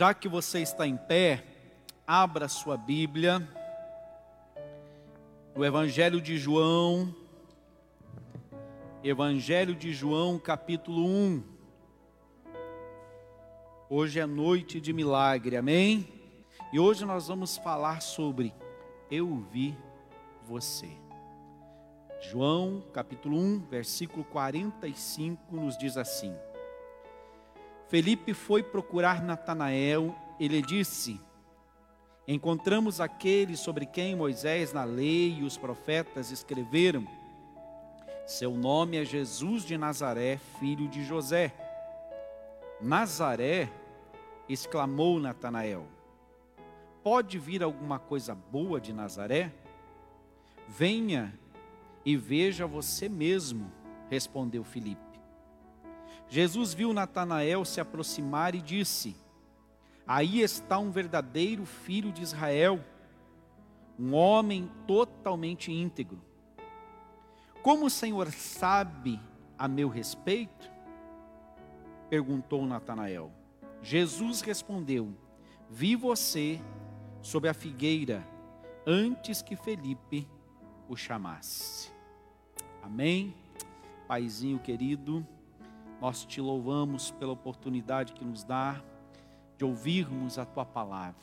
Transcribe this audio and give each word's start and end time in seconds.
Já 0.00 0.14
que 0.14 0.28
você 0.30 0.60
está 0.60 0.86
em 0.86 0.96
pé, 0.96 1.44
abra 2.06 2.48
sua 2.48 2.74
Bíblia 2.74 3.46
no 5.54 5.62
Evangelho 5.62 6.22
de 6.22 6.38
João, 6.38 7.14
Evangelho 9.04 9.74
de 9.74 9.92
João, 9.92 10.38
capítulo 10.38 11.04
1. 11.04 11.42
Hoje 13.90 14.18
é 14.18 14.24
noite 14.24 14.80
de 14.80 14.90
milagre, 14.90 15.58
amém? 15.58 16.08
E 16.72 16.80
hoje 16.80 17.04
nós 17.04 17.28
vamos 17.28 17.58
falar 17.58 18.00
sobre 18.00 18.54
Eu 19.10 19.46
vi 19.52 19.76
você. 20.46 20.88
João, 22.22 22.82
capítulo 22.94 23.36
1, 23.36 23.66
versículo 23.68 24.24
45, 24.24 25.54
nos 25.54 25.76
diz 25.76 25.98
assim: 25.98 26.34
Felipe 27.90 28.32
foi 28.32 28.62
procurar 28.62 29.20
Natanael, 29.20 30.14
ele 30.38 30.62
disse: 30.62 31.20
Encontramos 32.26 33.00
aquele 33.00 33.56
sobre 33.56 33.84
quem 33.84 34.14
Moisés 34.14 34.72
na 34.72 34.84
lei 34.84 35.38
e 35.40 35.42
os 35.42 35.58
profetas 35.58 36.30
escreveram. 36.30 37.04
Seu 38.24 38.52
nome 38.52 38.96
é 38.96 39.04
Jesus 39.04 39.64
de 39.64 39.76
Nazaré, 39.76 40.38
filho 40.60 40.86
de 40.86 41.04
José. 41.04 41.52
Nazaré, 42.80 43.68
exclamou 44.48 45.18
Natanael. 45.18 45.84
Pode 47.02 47.40
vir 47.40 47.60
alguma 47.60 47.98
coisa 47.98 48.36
boa 48.36 48.80
de 48.80 48.92
Nazaré? 48.92 49.52
Venha 50.68 51.36
e 52.04 52.16
veja 52.16 52.68
você 52.68 53.08
mesmo, 53.08 53.68
respondeu 54.08 54.62
Filipe. 54.62 55.09
Jesus 56.30 56.72
viu 56.72 56.92
Natanael 56.92 57.64
se 57.64 57.80
aproximar 57.80 58.54
e 58.54 58.62
disse: 58.62 59.16
Aí 60.06 60.40
está 60.40 60.78
um 60.78 60.92
verdadeiro 60.92 61.66
filho 61.66 62.12
de 62.12 62.22
Israel, 62.22 62.82
um 63.98 64.14
homem 64.14 64.70
totalmente 64.86 65.72
íntegro. 65.72 66.22
Como 67.62 67.86
o 67.86 67.90
Senhor 67.90 68.30
sabe 68.30 69.20
a 69.58 69.66
meu 69.66 69.88
respeito? 69.88 70.70
perguntou 72.08 72.64
Natanael. 72.64 73.32
Jesus 73.82 74.40
respondeu: 74.40 75.12
Vi 75.68 75.96
você 75.96 76.60
sob 77.20 77.48
a 77.48 77.54
figueira 77.54 78.24
antes 78.86 79.42
que 79.42 79.56
Felipe 79.56 80.28
o 80.88 80.96
chamasse. 80.96 81.90
Amém. 82.82 83.34
Paizinho 84.06 84.58
querido, 84.58 85.26
nós 86.00 86.24
te 86.24 86.40
louvamos 86.40 87.10
pela 87.10 87.32
oportunidade 87.32 88.12
que 88.12 88.24
nos 88.24 88.42
dá 88.42 88.80
de 89.58 89.64
ouvirmos 89.64 90.38
a 90.38 90.46
tua 90.46 90.64
palavra. 90.64 91.20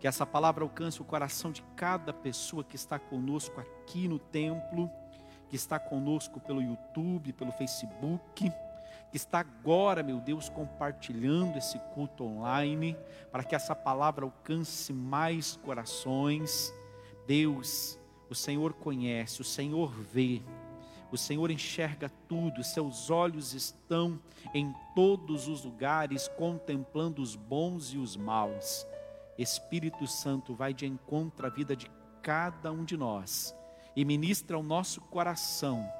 Que 0.00 0.08
essa 0.08 0.26
palavra 0.26 0.64
alcance 0.64 1.00
o 1.00 1.04
coração 1.04 1.52
de 1.52 1.62
cada 1.76 2.12
pessoa 2.12 2.64
que 2.64 2.76
está 2.76 2.98
conosco 2.98 3.60
aqui 3.60 4.08
no 4.08 4.18
templo, 4.18 4.90
que 5.48 5.56
está 5.56 5.78
conosco 5.78 6.40
pelo 6.40 6.60
YouTube, 6.60 7.32
pelo 7.32 7.52
Facebook, 7.52 8.50
que 9.10 9.16
está 9.16 9.38
agora, 9.38 10.02
meu 10.02 10.20
Deus, 10.20 10.48
compartilhando 10.48 11.56
esse 11.56 11.78
culto 11.94 12.24
online, 12.24 12.96
para 13.30 13.44
que 13.44 13.54
essa 13.54 13.74
palavra 13.74 14.24
alcance 14.24 14.92
mais 14.92 15.56
corações. 15.56 16.74
Deus, 17.26 17.98
o 18.28 18.34
Senhor 18.34 18.74
conhece, 18.74 19.40
o 19.40 19.44
Senhor 19.44 19.90
vê, 19.90 20.42
o 21.16 21.18
Senhor 21.18 21.50
enxerga 21.50 22.10
tudo, 22.28 22.62
seus 22.62 23.10
olhos 23.10 23.54
estão 23.54 24.20
em 24.52 24.74
todos 24.94 25.48
os 25.48 25.64
lugares, 25.64 26.28
contemplando 26.28 27.22
os 27.22 27.34
bons 27.34 27.94
e 27.94 27.96
os 27.96 28.16
maus. 28.18 28.86
Espírito 29.38 30.06
Santo 30.06 30.54
vai 30.54 30.74
de 30.74 30.84
encontro 30.84 31.46
à 31.46 31.48
vida 31.48 31.74
de 31.74 31.90
cada 32.22 32.70
um 32.70 32.84
de 32.84 32.98
nós 32.98 33.56
e 33.96 34.04
ministra 34.04 34.58
o 34.58 34.62
nosso 34.62 35.00
coração, 35.00 35.90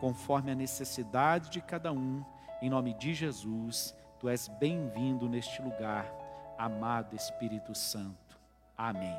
conforme 0.00 0.50
a 0.50 0.54
necessidade 0.54 1.48
de 1.48 1.62
cada 1.62 1.90
um, 1.90 2.22
em 2.60 2.68
nome 2.68 2.92
de 2.92 3.14
Jesus. 3.14 3.96
Tu 4.20 4.28
és 4.28 4.48
bem-vindo 4.48 5.30
neste 5.30 5.62
lugar, 5.62 6.12
amado 6.58 7.16
Espírito 7.16 7.74
Santo. 7.74 8.38
Amém. 8.76 9.16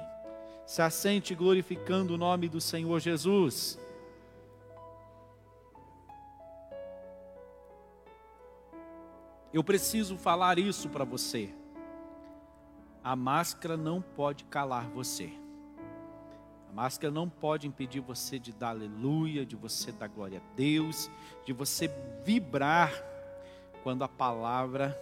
Se 0.68 0.84
assente 0.84 1.34
glorificando 1.34 2.14
o 2.14 2.18
nome 2.20 2.48
do 2.48 2.62
Senhor 2.62 3.00
Jesus. 3.00 3.80
Eu 9.52 9.64
preciso 9.64 10.16
falar 10.16 10.60
isso 10.60 10.90
para 10.90 11.04
você. 11.04 11.52
A 13.04 13.16
máscara 13.16 13.76
não 13.76 14.00
pode 14.00 14.44
calar 14.44 14.88
você. 14.90 15.32
A 16.70 16.74
máscara 16.74 17.12
não 17.12 17.28
pode 17.28 17.68
impedir 17.68 18.00
você 18.00 18.38
de 18.38 18.54
dar 18.54 18.70
aleluia, 18.70 19.44
de 19.44 19.56
você 19.56 19.92
dar 19.92 20.08
glória 20.08 20.40
a 20.40 20.56
Deus, 20.56 21.10
de 21.44 21.52
você 21.52 21.90
vibrar 22.24 22.94
quando 23.82 24.04
a 24.04 24.08
palavra 24.08 24.94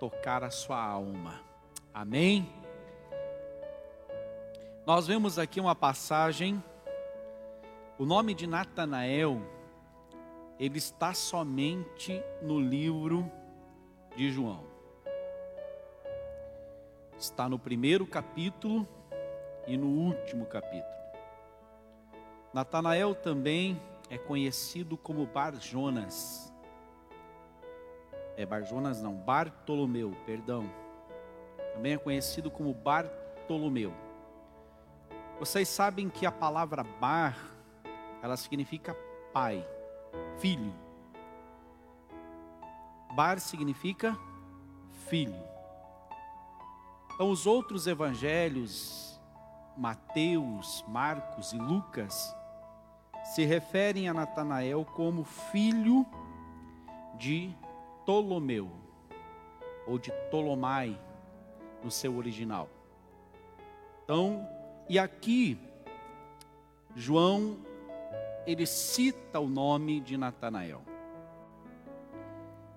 tocar 0.00 0.42
a 0.42 0.50
sua 0.50 0.82
alma. 0.82 1.40
Amém? 1.92 2.48
Nós 4.86 5.06
vemos 5.06 5.38
aqui 5.38 5.60
uma 5.60 5.74
passagem, 5.74 6.62
o 7.98 8.06
nome 8.06 8.32
de 8.32 8.46
Natanael, 8.46 9.42
ele 10.58 10.78
está 10.78 11.12
somente 11.12 12.22
no 12.40 12.58
livro 12.58 13.30
de 14.16 14.30
João. 14.30 14.64
Está 17.18 17.48
no 17.48 17.58
primeiro 17.58 18.06
capítulo 18.06 18.86
e 19.66 19.76
no 19.76 19.86
último 19.86 20.46
capítulo. 20.46 20.94
Natanael 22.52 23.14
também 23.14 23.80
é 24.10 24.18
conhecido 24.18 24.96
como 24.96 25.26
Bar 25.26 25.54
Jonas. 25.60 26.52
É 28.36 28.44
Bar 28.44 28.64
Jonas 28.64 29.00
não, 29.00 29.14
Bartolomeu, 29.14 30.12
perdão. 30.26 30.70
Também 31.72 31.94
é 31.94 31.98
conhecido 31.98 32.50
como 32.50 32.72
Bartolomeu. 32.74 33.92
Vocês 35.38 35.68
sabem 35.68 36.08
que 36.08 36.26
a 36.26 36.32
palavra 36.32 36.84
bar, 36.84 37.36
ela 38.22 38.36
significa 38.36 38.94
pai, 39.32 39.66
filho. 40.38 40.83
Bar 43.14 43.38
significa 43.38 44.18
filho. 45.08 45.40
Então, 47.14 47.30
os 47.30 47.46
outros 47.46 47.86
evangelhos, 47.86 49.20
Mateus, 49.76 50.84
Marcos 50.88 51.52
e 51.52 51.58
Lucas, 51.58 52.34
se 53.22 53.44
referem 53.44 54.08
a 54.08 54.14
Natanael 54.14 54.84
como 54.84 55.22
filho 55.22 56.04
de 57.16 57.54
Ptolomeu, 58.02 58.68
ou 59.86 59.96
de 59.96 60.10
Ptolomai, 60.10 60.98
no 61.84 61.92
seu 61.92 62.16
original. 62.16 62.68
Então, 64.02 64.48
e 64.88 64.98
aqui, 64.98 65.56
João, 66.96 67.58
ele 68.44 68.66
cita 68.66 69.38
o 69.38 69.46
nome 69.46 70.00
de 70.00 70.16
Natanael 70.16 70.93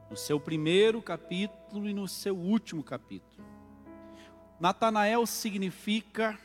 no 0.09 0.15
seu 0.15 0.39
primeiro 0.39 1.01
capítulo 1.01 1.87
e 1.87 1.93
no 1.93 2.07
seu 2.07 2.35
último 2.35 2.83
capítulo. 2.83 3.45
Natanael 4.59 5.25
significa 5.25 6.37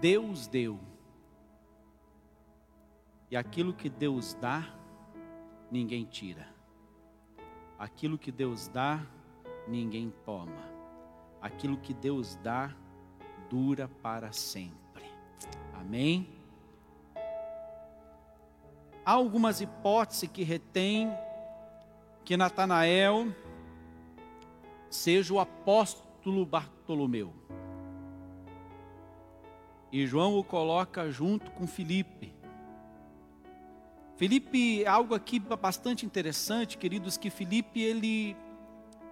Deus 0.00 0.46
deu. 0.46 0.78
E 3.30 3.36
aquilo 3.36 3.72
que 3.72 3.88
Deus 3.88 4.34
dá, 4.34 4.74
ninguém 5.70 6.04
tira. 6.04 6.48
Aquilo 7.78 8.18
que 8.18 8.32
Deus 8.32 8.68
dá, 8.68 9.04
ninguém 9.66 10.12
toma. 10.24 10.68
Aquilo 11.40 11.76
que 11.78 11.94
Deus 11.94 12.36
dá, 12.36 12.74
dura 13.48 13.88
para 14.02 14.32
sempre. 14.32 15.04
Amém? 15.74 16.28
Há 19.04 19.12
algumas 19.12 19.60
hipóteses 19.60 20.28
que 20.30 20.42
retêm 20.42 21.10
que 22.28 22.36
Natanael 22.36 23.34
seja 24.90 25.32
o 25.32 25.40
apóstolo 25.40 26.44
Bartolomeu. 26.44 27.32
E 29.90 30.06
João 30.06 30.38
o 30.38 30.44
coloca 30.44 31.10
junto 31.10 31.50
com 31.52 31.66
Filipe. 31.66 32.34
Filipe, 34.18 34.86
algo 34.86 35.14
aqui 35.14 35.38
bastante 35.38 36.04
interessante, 36.04 36.76
queridos, 36.76 37.16
que 37.16 37.30
Filipe 37.30 37.80
ele 37.80 38.36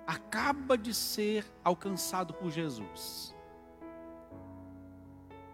acaba 0.06 0.76
de 0.76 0.92
ser 0.92 1.46
alcançado 1.64 2.34
por 2.34 2.50
Jesus. 2.50 3.34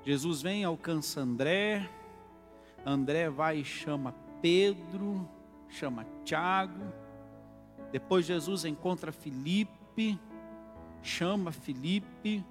Jesus 0.05 0.43
vem, 0.43 0.65
alcança 0.65 1.21
André, 1.21 1.89
André 2.85 3.31
vai 3.31 3.59
e 3.59 3.65
chama 3.65 4.13
Pedro, 4.41 5.31
chama 5.69 6.05
Tiago, 6.25 7.02
depois 7.93 8.27
Jesus 8.27 8.65
encontra 8.65 9.13
Filipe 9.13 10.19
chama 11.03 11.51
Filipe, 11.51 12.45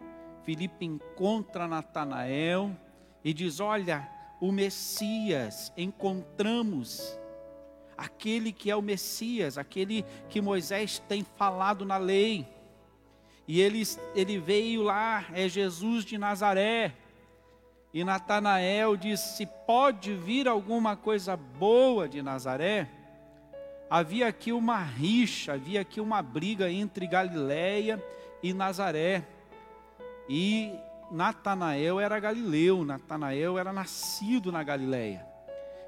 Filipe 0.43 0.85
encontra 0.85 1.67
Natanael 1.67 2.75
e 3.23 3.33
diz: 3.33 3.59
Olha, 3.59 4.07
o 4.39 4.51
Messias, 4.51 5.71
encontramos 5.77 7.17
aquele 7.97 8.51
que 8.51 8.69
é 8.69 8.75
o 8.75 8.81
Messias, 8.81 9.57
aquele 9.57 10.03
que 10.29 10.41
Moisés 10.41 10.99
tem 11.07 11.23
falado 11.23 11.85
na 11.85 11.97
lei. 11.97 12.47
E 13.47 13.59
ele, 13.59 13.83
ele 14.15 14.37
veio 14.37 14.83
lá, 14.83 15.25
é 15.33 15.47
Jesus 15.47 16.05
de 16.05 16.17
Nazaré. 16.17 16.95
E 17.93 18.03
Natanael 18.03 18.95
disse: 18.97 19.45
Pode 19.65 20.13
vir 20.13 20.47
alguma 20.47 20.95
coisa 20.95 21.35
boa 21.37 22.07
de 22.07 22.21
Nazaré? 22.21 22.89
Havia 23.91 24.29
aqui 24.29 24.53
uma 24.53 24.77
rixa, 24.77 25.51
havia 25.51 25.81
aqui 25.81 25.99
uma 25.99 26.21
briga 26.21 26.71
entre 26.71 27.05
Galiléia 27.05 28.01
e 28.41 28.53
Nazaré. 28.53 29.27
E 30.29 30.73
Natanael 31.11 31.99
era 31.99 32.17
galileu, 32.17 32.85
Natanael 32.85 33.57
era 33.57 33.73
nascido 33.73 34.49
na 34.49 34.63
Galiléia. 34.63 35.27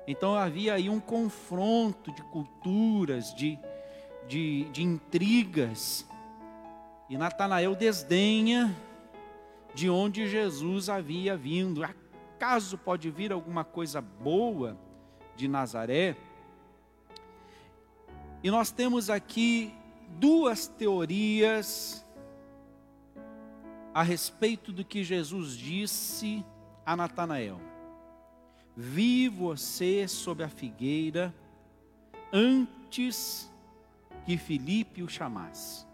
Então 0.05 0.35
havia 0.35 0.73
aí 0.73 0.89
um 0.89 0.99
confronto 0.99 2.11
de 2.11 2.21
culturas, 2.23 3.33
de, 3.33 3.57
de, 4.27 4.65
de 4.65 4.83
intrigas. 4.83 6.05
E 7.09 7.17
Natanael 7.17 7.73
desdenha 7.73 8.75
de 9.73 9.89
onde 9.89 10.27
Jesus 10.27 10.89
havia 10.89 11.37
vindo. 11.37 11.81
Acaso 11.81 12.77
pode 12.77 13.09
vir 13.09 13.31
alguma 13.31 13.63
coisa 13.63 14.01
boa 14.01 14.77
de 15.37 15.47
Nazaré? 15.47 16.17
E 18.43 18.51
nós 18.51 18.71
temos 18.71 19.09
aqui 19.09 19.73
duas 20.19 20.67
teorias 20.67 22.05
a 23.93 24.03
respeito 24.03 24.73
do 24.73 24.83
que 24.83 25.01
Jesus 25.01 25.55
disse 25.55 26.43
a 26.85 26.93
Natanael. 26.93 27.61
Vi 28.75 29.29
você 29.29 30.05
sob 30.09 30.43
a 30.43 30.49
figueira 30.49 31.33
antes 32.33 33.49
que 34.25 34.37
Filipe 34.37 35.01
o 35.01 35.07
chamasse. 35.07 35.85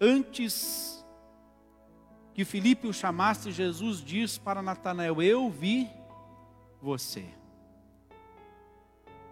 Antes 0.00 1.04
que 2.34 2.44
Filipe 2.44 2.88
o 2.88 2.92
chamasse, 2.92 3.52
Jesus 3.52 4.00
disse 4.00 4.40
para 4.40 4.62
Natanael: 4.62 5.22
Eu 5.22 5.48
vi 5.48 5.88
você. 6.80 7.38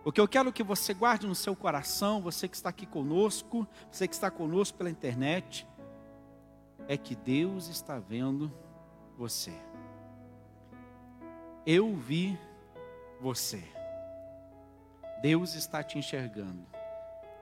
O 0.07 0.13
que 0.13 0.21
eu 0.21 0.29
quero 0.29 0.53
que 0.53 0.63
você 0.63 0.95
guarde 0.95 1.27
no 1.27 1.35
seu 1.35 1.57
coração, 1.57 2.23
você 2.23 2.47
que 2.47 2.55
está 2.55 2.69
aqui 2.69 2.87
conosco, 2.87 3.67
você 3.91 4.07
que 4.07 4.15
está 4.15 4.31
conosco 4.31 4.79
pela 4.79 4.89
internet, 4.89 5.67
é 6.87 6.97
que 6.97 7.17
Deus 7.17 7.67
está 7.67 7.99
vendo 7.99 8.53
você. 9.19 9.53
Eu 11.67 11.97
vi 11.97 12.39
você. 13.21 13.65
Deus 15.21 15.57
está 15.57 15.83
te 15.83 15.99
enxergando. 15.99 16.65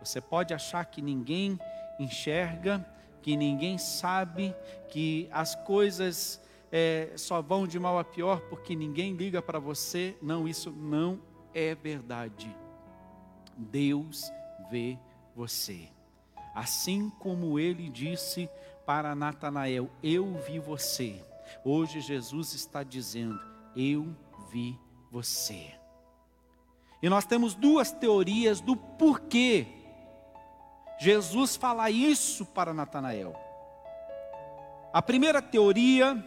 Você 0.01 0.19
pode 0.19 0.55
achar 0.55 0.87
que 0.87 1.03
ninguém 1.03 1.61
enxerga, 1.99 2.83
que 3.21 3.37
ninguém 3.37 3.77
sabe, 3.77 4.57
que 4.89 5.29
as 5.31 5.55
coisas 5.55 6.41
é, 6.73 7.13
só 7.15 7.43
vão 7.43 7.67
de 7.67 7.79
mal 7.79 7.99
a 7.99 8.05
pior 8.05 8.41
porque 8.49 8.75
ninguém 8.75 9.13
liga 9.13 9.43
para 9.43 9.59
você. 9.59 10.17
Não, 10.23 10.49
isso 10.49 10.71
não 10.71 11.34
é 11.55 11.75
verdade. 11.75 12.55
Deus 13.57 14.31
vê 14.71 14.99
você. 15.35 15.89
Assim 16.55 17.11
como 17.19 17.59
ele 17.59 17.89
disse 17.89 18.49
para 18.85 19.15
Natanael: 19.15 19.91
Eu 20.03 20.35
vi 20.43 20.59
você. 20.59 21.23
Hoje 21.65 22.01
Jesus 22.01 22.55
está 22.55 22.83
dizendo: 22.83 23.41
Eu 23.77 24.15
vi 24.51 24.79
você. 25.11 25.73
E 27.03 27.09
nós 27.09 27.25
temos 27.25 27.55
duas 27.55 27.93
teorias 27.93 28.61
do 28.61 28.77
porquê 28.77 29.67
Jesus 30.99 31.57
fala 31.57 31.91
isso 31.91 32.47
para 32.47 32.73
Natanael. 32.73 33.35
A 34.93 35.03
primeira 35.03 35.43
teoria, 35.43 36.25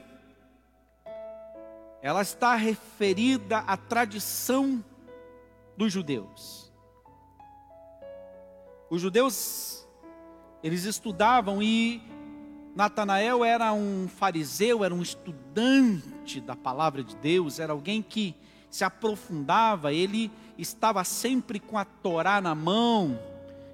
ela 2.02 2.22
está 2.22 2.54
referida 2.56 3.60
à 3.60 3.78
tradição 3.78 4.84
dos 5.78 5.94
judeus. 5.94 6.74
Os 8.90 9.02
judeus, 9.02 9.88
eles 10.64 10.84
estudavam 10.84 11.62
e 11.62 12.02
Natanael 12.76 13.46
era 13.46 13.72
um 13.74 14.08
fariseu, 14.08 14.84
era 14.84 14.94
um 14.94 15.02
estudante 15.02 16.42
da 16.42 16.56
palavra 16.56 17.04
de 17.04 17.16
Deus, 17.18 17.60
era 17.60 17.74
alguém 17.74 18.02
que 18.02 18.36
se 18.70 18.84
aprofundava, 18.84 19.94
ele 19.94 20.32
estava 20.58 21.04
sempre 21.04 21.60
com 21.60 21.78
a 21.78 21.86
Torá 21.86 22.40
na 22.42 22.54
mão, 22.54 23.20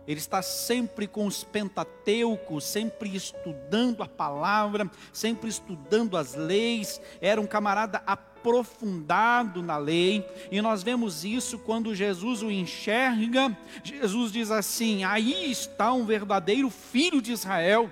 ele 0.07 0.19
está 0.19 0.41
sempre 0.41 1.07
com 1.07 1.25
os 1.25 1.43
pentateucos, 1.43 2.63
sempre 2.63 3.15
estudando 3.15 4.03
a 4.03 4.07
palavra, 4.07 4.89
sempre 5.11 5.49
estudando 5.49 6.17
as 6.17 6.35
leis. 6.35 7.01
Era 7.21 7.39
um 7.39 7.47
camarada 7.47 8.01
aprofundado 8.43 9.61
na 9.61 9.77
lei, 9.77 10.25
e 10.51 10.61
nós 10.61 10.83
vemos 10.83 11.23
isso 11.23 11.57
quando 11.59 11.95
Jesus 11.95 12.43
o 12.43 12.51
enxerga. 12.51 13.55
Jesus 13.83 14.31
diz 14.31 14.51
assim: 14.51 15.03
Aí 15.03 15.49
está 15.49 15.93
um 15.93 16.05
verdadeiro 16.05 16.69
filho 16.69 17.21
de 17.21 17.31
Israel, 17.31 17.89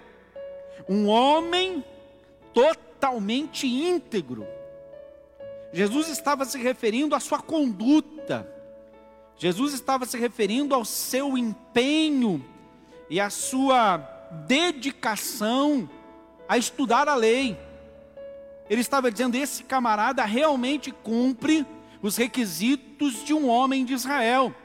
um 0.87 1.07
homem 1.07 1.83
totalmente 2.53 3.65
íntegro. 3.65 4.45
Jesus 5.73 6.09
estava 6.09 6.43
se 6.43 6.57
referindo 6.57 7.15
à 7.15 7.19
sua 7.19 7.39
conduta 7.39 8.61
Jesus 9.41 9.73
estava 9.73 10.05
se 10.05 10.19
referindo 10.19 10.75
ao 10.75 10.85
seu 10.85 11.35
empenho 11.35 12.45
e 13.09 13.19
à 13.19 13.27
sua 13.31 13.97
dedicação 14.45 15.89
a 16.47 16.59
estudar 16.59 17.09
a 17.09 17.15
lei. 17.15 17.57
Ele 18.71 18.79
estava 18.79 19.11
dizendo: 19.11 19.35
esse 19.35 19.65
camarada 19.65 20.23
realmente 20.23 20.93
cumpre 20.93 21.67
os 22.01 22.15
requisitos 22.15 23.25
de 23.25 23.33
um 23.33 23.49
homem 23.49 23.83
de 23.83 23.93
Israel. 23.93 24.55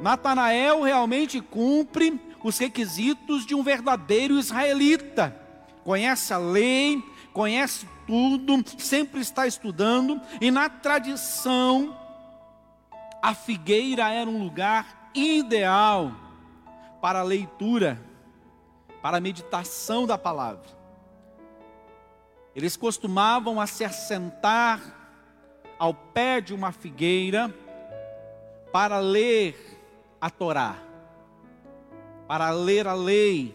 Natanael 0.00 0.80
realmente 0.80 1.38
cumpre 1.38 2.18
os 2.42 2.56
requisitos 2.56 3.44
de 3.44 3.54
um 3.54 3.62
verdadeiro 3.62 4.38
israelita. 4.38 5.36
Conhece 5.84 6.32
a 6.32 6.38
lei, 6.38 7.04
conhece 7.34 7.86
tudo, 8.06 8.64
sempre 8.78 9.20
está 9.20 9.46
estudando, 9.46 10.18
e 10.40 10.50
na 10.50 10.70
tradição 10.70 11.94
a 13.20 13.34
figueira 13.34 14.10
era 14.10 14.30
um 14.30 14.42
lugar 14.42 15.10
ideal 15.14 16.10
para 17.02 17.20
a 17.20 17.24
leitura, 17.24 18.00
para 19.02 19.18
a 19.18 19.20
meditação 19.20 20.06
da 20.06 20.16
palavra. 20.16 20.79
Eles 22.54 22.76
costumavam 22.76 23.60
a 23.60 23.66
se 23.66 23.84
assentar 23.84 24.80
ao 25.78 25.94
pé 25.94 26.40
de 26.40 26.52
uma 26.52 26.72
figueira 26.72 27.54
para 28.72 28.98
ler 28.98 29.56
a 30.20 30.28
Torá, 30.28 30.76
para 32.26 32.50
ler 32.50 32.86
a 32.86 32.94
lei. 32.94 33.54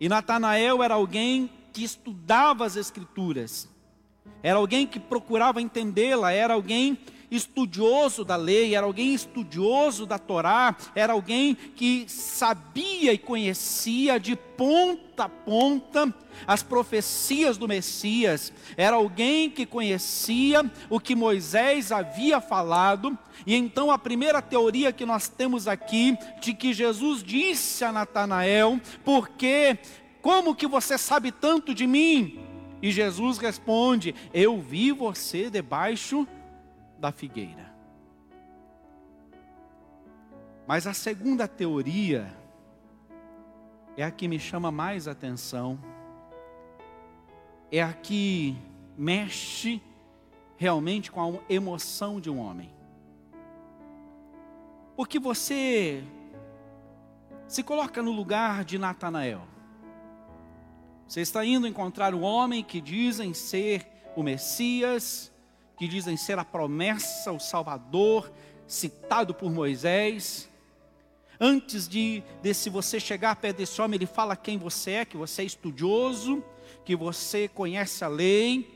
E 0.00 0.08
Natanael 0.08 0.82
era 0.82 0.94
alguém 0.94 1.50
que 1.72 1.84
estudava 1.84 2.64
as 2.64 2.76
Escrituras, 2.76 3.68
era 4.42 4.58
alguém 4.58 4.86
que 4.86 5.00
procurava 5.00 5.60
entendê-la, 5.60 6.32
era 6.32 6.54
alguém 6.54 6.98
estudioso 7.30 8.24
da 8.24 8.36
lei, 8.36 8.74
era 8.74 8.86
alguém 8.86 9.14
estudioso 9.14 10.06
da 10.06 10.18
Torá, 10.18 10.76
era 10.94 11.12
alguém 11.12 11.54
que 11.54 12.04
sabia 12.08 13.12
e 13.12 13.18
conhecia 13.18 14.18
de 14.18 14.36
ponta 14.36 15.24
a 15.24 15.28
ponta 15.28 16.14
as 16.46 16.62
profecias 16.62 17.56
do 17.56 17.68
Messias, 17.68 18.52
era 18.76 18.96
alguém 18.96 19.48
que 19.48 19.64
conhecia 19.64 20.70
o 20.90 21.00
que 21.00 21.14
Moisés 21.14 21.92
havia 21.92 22.40
falado, 22.40 23.16
e 23.46 23.54
então 23.54 23.90
a 23.90 23.98
primeira 23.98 24.42
teoria 24.42 24.92
que 24.92 25.06
nós 25.06 25.28
temos 25.28 25.66
aqui, 25.66 26.16
de 26.40 26.52
que 26.52 26.72
Jesus 26.72 27.22
disse 27.22 27.84
a 27.84 27.92
Natanael, 27.92 28.80
porque 29.04 29.78
como 30.20 30.54
que 30.54 30.66
você 30.66 30.98
sabe 30.98 31.30
tanto 31.30 31.74
de 31.74 31.86
mim? 31.86 32.40
E 32.82 32.90
Jesus 32.90 33.38
responde: 33.38 34.14
Eu 34.34 34.60
vi 34.60 34.92
você 34.92 35.48
debaixo 35.48 36.26
da 36.98 37.12
figueira. 37.12 37.74
Mas 40.66 40.86
a 40.86 40.92
segunda 40.92 41.46
teoria 41.46 42.34
é 43.96 44.02
a 44.02 44.10
que 44.10 44.26
me 44.26 44.38
chama 44.38 44.70
mais 44.70 45.06
atenção, 45.06 45.78
é 47.70 47.82
a 47.82 47.92
que 47.92 48.56
mexe 48.96 49.80
realmente 50.56 51.10
com 51.10 51.20
a 51.20 51.40
emoção 51.48 52.20
de 52.20 52.30
um 52.30 52.38
homem. 52.38 52.74
Porque 54.96 55.18
você 55.18 56.02
Se 57.48 57.62
coloca 57.62 58.02
no 58.02 58.10
lugar 58.10 58.64
de 58.64 58.76
Natanael. 58.76 59.46
Você 61.06 61.20
está 61.20 61.44
indo 61.44 61.68
encontrar 61.68 62.12
um 62.12 62.22
homem 62.22 62.64
que 62.64 62.80
dizem 62.80 63.32
ser 63.32 63.86
o 64.16 64.22
Messias, 64.22 65.32
que 65.76 65.86
dizem 65.86 66.16
ser 66.16 66.38
a 66.38 66.44
promessa, 66.44 67.32
o 67.32 67.38
Salvador, 67.38 68.32
citado 68.66 69.34
por 69.34 69.50
Moisés. 69.50 70.48
Antes 71.38 71.86
de, 71.86 72.22
de 72.42 72.54
se 72.54 72.70
você 72.70 72.98
chegar 72.98 73.36
perto 73.36 73.58
desse 73.58 73.80
homem, 73.80 73.96
ele 73.98 74.06
fala 74.06 74.34
quem 74.34 74.58
você 74.58 74.92
é, 74.92 75.04
que 75.04 75.16
você 75.16 75.42
é 75.42 75.44
estudioso, 75.44 76.42
que 76.84 76.96
você 76.96 77.46
conhece 77.48 78.04
a 78.04 78.08
lei. 78.08 78.74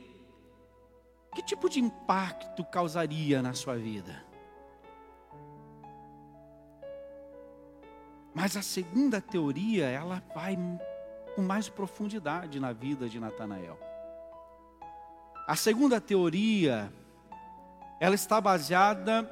Que 1.33 1.41
tipo 1.41 1.69
de 1.69 1.79
impacto 1.79 2.63
causaria 2.65 3.41
na 3.41 3.53
sua 3.53 3.77
vida? 3.77 4.23
Mas 8.33 8.55
a 8.55 8.61
segunda 8.61 9.19
teoria, 9.19 9.85
ela 9.85 10.23
vai 10.33 10.57
com 11.35 11.41
mais 11.41 11.67
profundidade 11.67 12.59
na 12.59 12.71
vida 12.71 13.09
de 13.09 13.19
Natanael. 13.19 13.90
A 15.51 15.55
segunda 15.57 15.99
teoria, 15.99 16.89
ela 17.99 18.15
está 18.15 18.39
baseada 18.39 19.29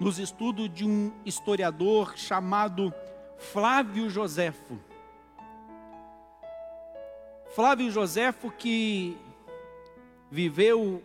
nos 0.00 0.18
estudos 0.18 0.68
de 0.68 0.84
um 0.84 1.12
historiador 1.24 2.18
chamado 2.18 2.92
Flávio 3.38 4.10
Joséfo. 4.10 4.76
Flávio 7.54 7.92
Joséfo 7.92 8.50
que 8.50 9.16
viveu 10.28 11.00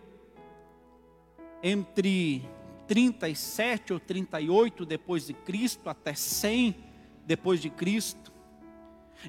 entre 1.62 2.44
37 2.88 3.94
ou 3.94 4.00
38 4.00 4.88
depois 4.88 5.28
de 5.28 5.36
Cristo 5.36 5.88
até 5.88 6.16
100 6.16 6.76
depois 7.28 7.62
de 7.62 7.70
Cristo. 7.70 8.34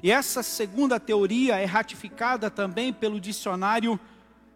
E 0.01 0.11
essa 0.11 0.41
segunda 0.41 0.99
teoria 0.99 1.57
é 1.57 1.65
ratificada 1.65 2.49
também 2.49 2.91
pelo 2.91 3.19
dicionário 3.19 3.99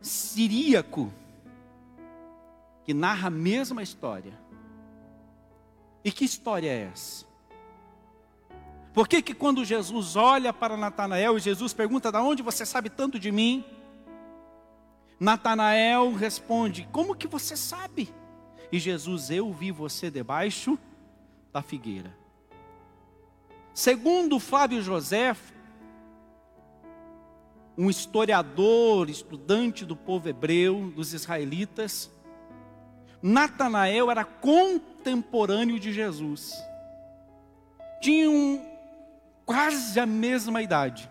siríaco, 0.03 1.11
que 2.83 2.93
narra 2.93 3.29
a 3.29 3.31
mesma 3.31 3.81
história. 3.81 4.37
E 6.03 6.11
que 6.11 6.25
história 6.25 6.69
é 6.69 6.89
essa? 6.91 7.25
Por 8.93 9.07
que, 9.07 9.21
que 9.21 9.33
quando 9.33 9.65
Jesus 9.65 10.15
olha 10.15 10.53
para 10.53 10.77
Natanael 10.77 11.37
e 11.37 11.39
Jesus 11.39 11.73
pergunta: 11.73 12.11
"Da 12.11 12.21
onde 12.21 12.43
você 12.43 12.65
sabe 12.65 12.89
tanto 12.89 13.17
de 13.17 13.31
mim?" 13.31 13.63
Natanael 15.19 16.13
responde: 16.13 16.87
"Como 16.91 17.15
que 17.15 17.27
você 17.27 17.55
sabe?" 17.55 18.13
E 18.71 18.77
Jesus: 18.77 19.31
"Eu 19.31 19.51
vi 19.53 19.71
você 19.71 20.11
debaixo 20.11 20.77
da 21.51 21.61
figueira." 21.61 22.13
Segundo 23.73 24.39
Flávio 24.39 24.83
José, 24.83 25.35
um 27.77 27.89
historiador, 27.89 29.09
estudante 29.09 29.85
do 29.85 29.95
povo 29.95 30.29
hebreu, 30.29 30.91
dos 30.95 31.13
israelitas, 31.13 32.11
Natanael 33.21 34.11
era 34.11 34.25
contemporâneo 34.25 35.79
de 35.79 35.93
Jesus. 35.93 36.53
Tinham 38.01 38.61
quase 39.45 39.99
a 39.99 40.05
mesma 40.05 40.61
idade. 40.61 41.09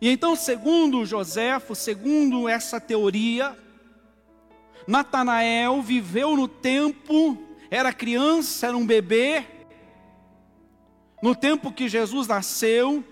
E 0.00 0.08
então, 0.08 0.34
segundo 0.34 1.04
Joséfo, 1.04 1.74
segundo 1.74 2.48
essa 2.48 2.80
teoria, 2.80 3.54
Natanael 4.86 5.82
viveu 5.82 6.34
no 6.34 6.48
tempo, 6.48 7.36
era 7.70 7.92
criança, 7.92 8.68
era 8.68 8.76
um 8.76 8.86
bebê, 8.86 9.44
no 11.22 11.34
tempo 11.34 11.70
que 11.70 11.86
Jesus 11.86 12.26
nasceu, 12.26 13.04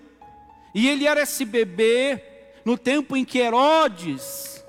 e 0.73 0.87
ele 0.87 1.07
era 1.07 1.21
esse 1.21 1.45
bebê 1.45 2.23
no 2.63 2.77
tempo 2.77 3.15
em 3.15 3.25
que 3.25 3.39
Herodes 3.39 4.63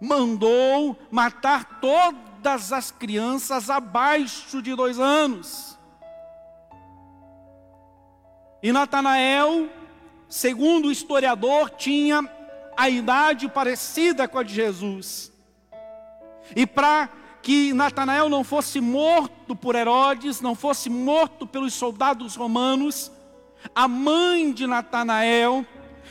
mandou 0.00 0.98
matar 1.10 1.80
todas 1.80 2.72
as 2.72 2.90
crianças 2.90 3.70
abaixo 3.70 4.60
de 4.60 4.74
dois 4.74 4.98
anos. 4.98 5.78
E 8.62 8.72
Natanael, 8.72 9.68
segundo 10.28 10.88
o 10.88 10.92
historiador, 10.92 11.70
tinha 11.70 12.28
a 12.76 12.88
idade 12.88 13.48
parecida 13.48 14.26
com 14.26 14.38
a 14.38 14.42
de 14.42 14.54
Jesus. 14.54 15.32
E 16.54 16.66
para 16.66 17.08
que 17.42 17.72
Natanael 17.74 18.28
não 18.28 18.42
fosse 18.42 18.80
morto 18.80 19.54
por 19.54 19.74
Herodes, 19.74 20.40
não 20.40 20.54
fosse 20.54 20.88
morto 20.88 21.46
pelos 21.46 21.74
soldados 21.74 22.36
romanos, 22.36 23.12
a 23.74 23.86
mãe 23.86 24.52
de 24.52 24.66
Natanael, 24.66 25.64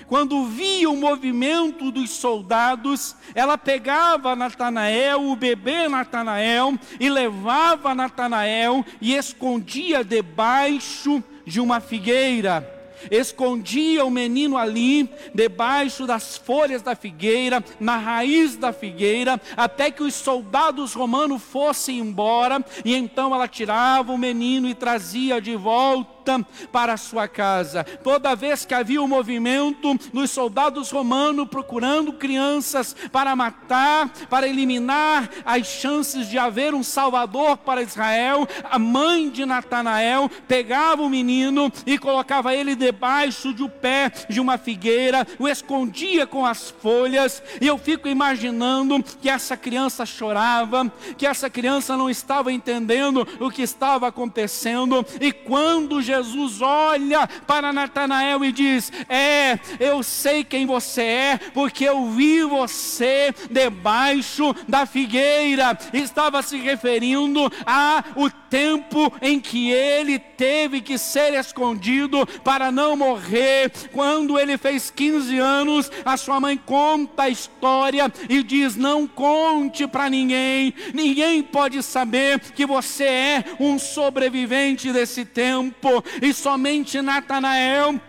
quando 0.08 0.46
via 0.46 0.90
o 0.90 0.98
movimento 0.98 1.92
dos 1.92 2.12
soldados, 2.12 3.16
ela 3.34 3.58
pegava 3.58 4.36
Natanael, 4.36 5.30
o 5.30 5.36
bebê 5.36 5.88
Natanael, 5.88 6.78
e 7.00 7.10
levava 7.10 7.96
Natanael 7.96 8.86
e 9.02 9.16
escondia 9.16 10.04
debaixo 10.04 11.24
de 11.46 11.60
uma 11.60 11.80
figueira. 11.80 12.70
Escondia 13.12 14.06
o 14.06 14.10
menino 14.10 14.58
ali, 14.58 15.10
debaixo 15.34 16.06
das 16.06 16.38
folhas 16.38 16.82
da 16.82 16.96
figueira, 16.96 17.64
na 17.80 17.98
raiz 17.98 18.56
da 18.56 18.72
figueira, 18.72 19.42
até 19.58 19.92
que 19.92 20.04
os 20.04 20.14
soldados 20.14 20.94
romanos 20.94 21.42
fossem 21.42 22.00
embora, 22.00 22.64
e 22.86 22.96
então 22.96 23.34
ela 23.34 23.48
tirava 23.48 24.14
o 24.14 24.18
menino 24.18 24.70
e 24.70 24.74
trazia 24.74 25.42
de 25.42 25.56
volta 25.56 26.23
para 26.72 26.94
a 26.94 26.98
sua 26.98 27.27
casa. 27.27 27.84
Toda 27.84 28.36
vez 28.36 28.65
que 28.65 28.74
havia 28.74 29.01
um 29.01 29.08
movimento 29.08 29.94
dos 30.13 30.32
soldados 30.32 30.92
romanos 30.92 31.48
procurando 31.50 32.13
crianças 32.13 32.96
para 33.12 33.36
matar, 33.36 34.10
para 34.30 34.48
eliminar 34.48 35.30
as 35.46 35.68
chances 35.68 36.30
de 36.30 36.38
haver 36.38 36.74
um 36.74 36.84
salvador 36.84 37.58
para 37.58 37.82
Israel, 37.82 38.48
a 38.63 38.80
mãe 38.80 39.30
de 39.30 39.46
Natanael 39.46 40.30
pegava 40.48 41.01
o 41.01 41.10
menino 41.10 41.72
e 41.86 41.98
colocava 41.98 42.56
ele 42.56 42.75
de 42.75 42.94
debaixo 42.94 43.53
do 43.53 43.68
pé 43.68 44.12
de 44.30 44.39
uma 44.39 44.58
figueira, 44.58 45.25
o 45.39 45.48
escondia 45.48 46.27
com 46.27 46.46
as 46.46 46.70
folhas, 46.70 47.42
e 47.60 47.65
eu 47.65 47.77
fico 47.77 48.08
imaginando 48.08 49.01
que 49.22 49.30
essa 49.30 49.58
criança 49.58 50.06
chorava, 50.06 50.92
que 51.18 51.25
essa 51.25 51.50
criança 51.50 51.98
não 51.98 52.10
estava 52.10 52.51
entendendo 52.51 53.27
o 53.39 53.50
que 53.50 53.62
estava 53.63 54.08
acontecendo, 54.08 55.06
e 55.20 55.32
quando 55.32 56.01
Jesus 56.01 56.12
olha 56.62 57.27
para 57.48 57.74
Natanael 57.74 58.43
e 58.43 58.51
diz: 58.51 58.91
É, 59.10 59.60
eu 59.79 60.03
sei 60.03 60.43
quem 60.43 60.65
você 60.65 61.01
é, 61.01 61.39
porque 61.53 61.86
eu 61.86 62.10
vi 62.12 62.43
você 62.43 63.34
debaixo 63.50 64.55
da 64.67 64.86
figueira, 64.86 65.77
estava 65.93 66.41
se 66.41 66.58
referindo 66.58 67.51
a 67.65 68.03
o 68.15 68.29
tempo 68.29 69.12
em 69.20 69.39
que 69.39 69.72
ele 69.72 70.20
teve 70.20 70.79
que 70.79 70.98
ser 70.98 71.34
escondido 71.34 72.24
para 72.43 72.72
não 72.72 72.96
morrer. 72.96 73.72
Quando 73.91 74.38
ele 74.38 74.58
fez 74.60 74.91
15 74.91 75.39
anos, 75.39 75.91
a 76.05 76.15
sua 76.17 76.39
mãe 76.39 76.55
conta 76.55 77.24
a 77.24 77.29
história 77.29 78.12
e 78.29 78.43
diz: 78.43 78.75
Não 78.75 79.08
conte 79.08 79.88
para 79.88 80.10
ninguém, 80.10 80.74
ninguém 80.93 81.41
pode 81.41 81.82
saber 81.82 82.39
que 82.39 82.65
você 82.65 83.03
é 83.05 83.46
um 83.60 83.79
sobrevivente 83.79 84.91
desse 84.91 85.25
tempo, 85.25 86.03
e 86.22 86.34
somente 86.34 87.02
Natanael 87.02 88.00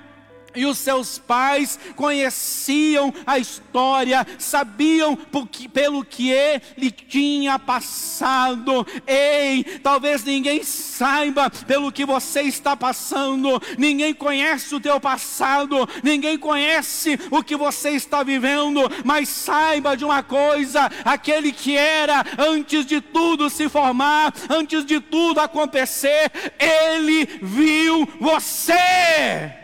e 0.54 0.64
os 0.66 0.78
seus 0.78 1.18
pais 1.18 1.78
conheciam 1.96 3.12
a 3.26 3.38
história, 3.38 4.26
sabiam 4.38 5.16
pelo 5.72 6.04
que 6.04 6.30
ele 6.30 6.90
tinha 6.90 7.58
passado. 7.58 8.86
Ei, 9.06 9.64
talvez 9.82 10.24
ninguém 10.24 10.62
saiba 10.62 11.50
pelo 11.50 11.92
que 11.92 12.04
você 12.04 12.42
está 12.42 12.76
passando, 12.76 13.60
ninguém 13.78 14.14
conhece 14.14 14.74
o 14.74 14.80
teu 14.80 15.00
passado, 15.00 15.88
ninguém 16.02 16.38
conhece 16.38 17.18
o 17.30 17.42
que 17.42 17.56
você 17.56 17.90
está 17.90 18.22
vivendo, 18.22 18.80
mas 19.04 19.28
saiba 19.28 19.96
de 19.96 20.04
uma 20.04 20.22
coisa: 20.22 20.90
aquele 21.04 21.52
que 21.52 21.76
era 21.76 22.24
antes 22.38 22.86
de 22.86 23.00
tudo 23.00 23.50
se 23.50 23.68
formar, 23.68 24.32
antes 24.48 24.84
de 24.84 25.00
tudo 25.00 25.40
acontecer, 25.40 26.30
ele 26.58 27.26
viu 27.42 28.08
você. 28.20 29.63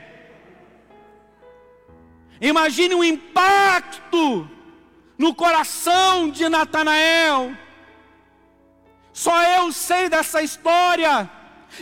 Imagine 2.41 2.95
o 2.95 3.05
impacto 3.05 4.49
no 5.19 5.35
coração 5.35 6.31
de 6.31 6.49
Natanael. 6.49 7.53
Só 9.13 9.43
eu 9.43 9.71
sei 9.71 10.09
dessa 10.09 10.43
história. 10.43 11.29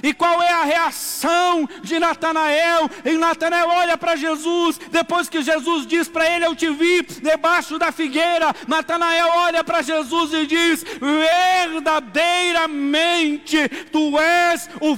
E 0.02 0.12
qual 0.12 0.42
é 0.42 0.50
a 0.50 0.64
reação 0.64 1.66
de 1.82 1.98
Natanael? 1.98 2.90
E 3.04 3.12
Natanael 3.12 3.68
olha 3.68 3.96
para 3.96 4.16
Jesus, 4.16 4.78
depois 4.90 5.28
que 5.28 5.40
Jesus 5.42 5.86
diz 5.86 6.08
para 6.08 6.28
ele: 6.30 6.44
Eu 6.44 6.54
te 6.54 6.68
vi 6.70 7.02
debaixo 7.02 7.78
da 7.78 7.90
figueira. 7.90 8.54
Natanael 8.66 9.28
olha 9.28 9.64
para 9.64 9.80
Jesus 9.82 10.34
e 10.34 10.46
diz: 10.46 10.84
Verdadeiramente 11.00 13.68
tu 13.90 14.18
és 14.18 14.68
o 14.80 14.96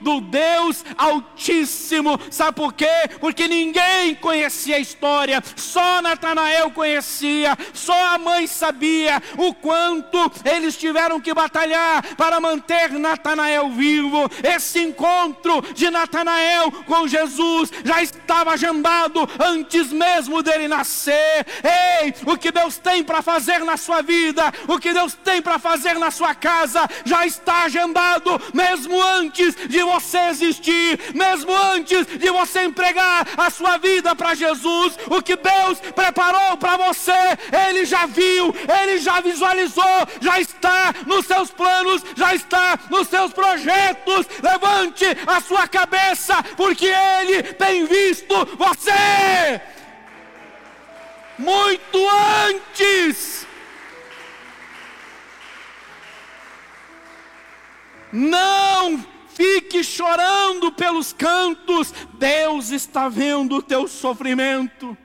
do 0.00 0.20
Deus 0.20 0.84
Altíssimo. 0.96 2.18
Sabe 2.30 2.56
por 2.56 2.72
quê? 2.72 2.86
Porque 3.20 3.48
ninguém 3.48 4.14
conhecia 4.16 4.76
a 4.76 4.80
história, 4.80 5.42
só 5.56 6.00
Natanael 6.02 6.70
conhecia, 6.70 7.56
só 7.72 8.14
a 8.14 8.18
mãe 8.18 8.46
sabia 8.46 9.22
o 9.36 9.54
quanto 9.54 10.30
eles 10.44 10.76
tiveram 10.76 11.20
que 11.20 11.34
batalhar 11.34 12.02
para 12.16 12.40
manter 12.40 12.90
Natanael 12.90 13.70
vivo. 13.70 14.30
Esse 14.42 14.80
encontro 14.80 15.62
de 15.74 15.90
Natanael 15.90 16.70
com 16.86 17.06
Jesus 17.06 17.70
já 17.84 18.02
estava 18.02 18.52
agendado 18.52 19.28
antes 19.38 19.92
mesmo 19.92 20.42
dele 20.42 20.68
nascer. 20.68 21.46
Ei, 22.02 22.14
o 22.26 22.36
que 22.36 22.50
Deus 22.50 22.76
tem 22.78 23.02
para 23.02 23.22
fazer 23.22 23.60
na 23.60 23.76
sua 23.76 24.02
vida, 24.02 24.52
o 24.68 24.78
que 24.78 24.92
Deus 24.92 25.14
tem 25.14 25.40
para 25.40 25.58
fazer 25.58 25.98
na 25.98 26.10
sua 26.10 26.34
casa, 26.34 26.88
já 27.04 27.26
está 27.26 27.64
agendado 27.64 28.40
mesmo 28.52 29.00
antes 29.00 29.54
de 29.72 29.82
você 29.82 30.18
existir, 30.28 31.00
mesmo 31.14 31.50
antes 31.52 32.06
de 32.06 32.30
você 32.30 32.64
empregar 32.64 33.26
a 33.36 33.48
sua 33.50 33.78
vida 33.78 34.14
para 34.14 34.34
Jesus. 34.34 34.98
O 35.08 35.22
que 35.22 35.34
Deus 35.34 35.80
preparou 35.94 36.58
para 36.58 36.76
você, 36.76 37.20
Ele 37.68 37.86
já 37.86 38.04
viu, 38.04 38.54
Ele 38.80 38.98
já 38.98 39.20
visualizou, 39.20 40.06
já 40.20 40.38
está 40.38 40.94
nos 41.06 41.26
seus 41.26 41.50
planos, 41.50 42.04
já 42.14 42.34
está 42.34 42.78
nos 42.90 43.08
seus 43.08 43.32
projetos. 43.32 44.26
Levante 44.42 45.06
a 45.26 45.40
sua 45.40 45.66
cabeça, 45.66 46.42
porque 46.56 46.86
Ele 46.86 47.42
tem 47.54 47.86
visto 47.86 48.34
você 48.56 49.60
muito 51.38 51.98
antes. 52.46 53.46
Não 58.12 59.11
chorando 59.92 60.72
pelos 60.72 61.12
cantos, 61.12 61.92
Deus 62.18 62.70
está 62.70 63.08
vendo 63.08 63.56
o 63.56 63.62
teu 63.62 63.86
sofrimento. 63.86 64.96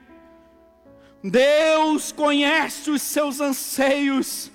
Deus 1.22 2.12
conhece 2.12 2.90
os 2.90 3.02
seus 3.02 3.40
anseios. 3.40 4.50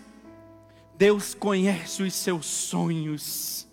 Deus 0.98 1.34
conhece 1.34 2.04
os 2.04 2.14
seus 2.14 2.46
sonhos. 2.46 3.68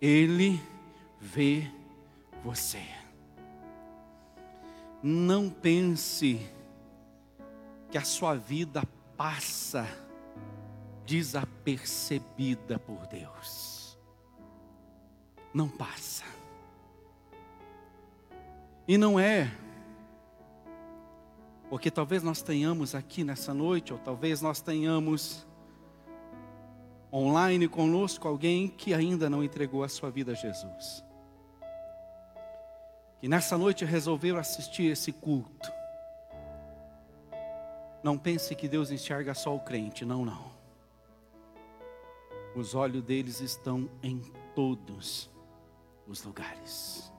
Ele 0.00 0.60
vê 1.20 1.70
você. 2.44 2.82
Não 5.02 5.48
pense 5.50 6.40
que 7.90 7.98
a 7.98 8.04
sua 8.04 8.34
vida 8.34 8.82
passa 9.16 9.88
desapercebida 11.04 12.78
por 12.78 13.06
Deus. 13.08 13.69
Não 15.52 15.68
passa. 15.68 16.24
E 18.86 18.96
não 18.96 19.18
é 19.18 19.50
porque 21.68 21.88
talvez 21.88 22.22
nós 22.22 22.42
tenhamos 22.42 22.96
aqui 22.96 23.22
nessa 23.22 23.54
noite, 23.54 23.92
ou 23.92 23.98
talvez 24.00 24.42
nós 24.42 24.60
tenhamos 24.60 25.46
online 27.12 27.68
conosco 27.68 28.26
alguém 28.26 28.66
que 28.66 28.92
ainda 28.92 29.30
não 29.30 29.44
entregou 29.44 29.84
a 29.84 29.88
sua 29.88 30.10
vida 30.10 30.32
a 30.32 30.34
Jesus 30.34 31.04
que 33.20 33.28
nessa 33.28 33.58
noite 33.58 33.84
resolveram 33.84 34.38
assistir 34.38 34.90
esse 34.90 35.12
culto, 35.12 35.70
não 38.02 38.16
pense 38.16 38.54
que 38.54 38.66
Deus 38.66 38.90
enxerga 38.90 39.34
só 39.34 39.54
o 39.54 39.60
crente, 39.60 40.06
não, 40.06 40.24
não. 40.24 40.50
Os 42.56 42.74
olhos 42.74 43.02
deles 43.02 43.40
estão 43.40 43.88
em 44.02 44.22
todos 44.54 45.28
os 46.06 46.22
lugares. 46.22 47.12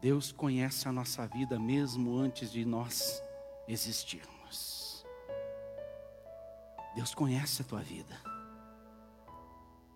Deus 0.00 0.30
conhece 0.32 0.86
a 0.86 0.92
nossa 0.92 1.26
vida 1.26 1.58
mesmo 1.58 2.18
antes 2.18 2.52
de 2.52 2.64
nós 2.64 3.22
existirmos. 3.66 5.04
Deus 6.94 7.14
conhece 7.14 7.62
a 7.62 7.64
tua 7.64 7.80
vida. 7.80 8.14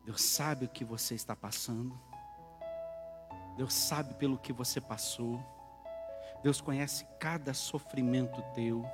Deus 0.04 0.22
sabe 0.22 0.64
o 0.64 0.68
que 0.68 0.84
você 0.84 1.14
está 1.14 1.36
passando. 1.36 1.94
Deus 3.56 3.74
sabe 3.74 4.14
pelo 4.14 4.38
que 4.38 4.52
você 4.52 4.80
passou. 4.80 5.38
Deus 6.42 6.60
conhece 6.60 7.04
cada 7.20 7.52
sofrimento 7.52 8.40
teu. 8.54 8.84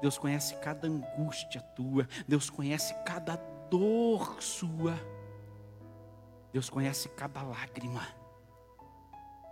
Deus 0.00 0.16
conhece 0.16 0.56
cada 0.56 0.88
angústia 0.88 1.60
tua. 1.60 2.08
Deus 2.26 2.48
conhece 2.48 2.94
cada 3.04 3.36
dor 3.68 4.42
sua. 4.42 4.94
Deus 6.56 6.70
conhece 6.70 7.10
cada 7.10 7.42
lágrima, 7.42 8.08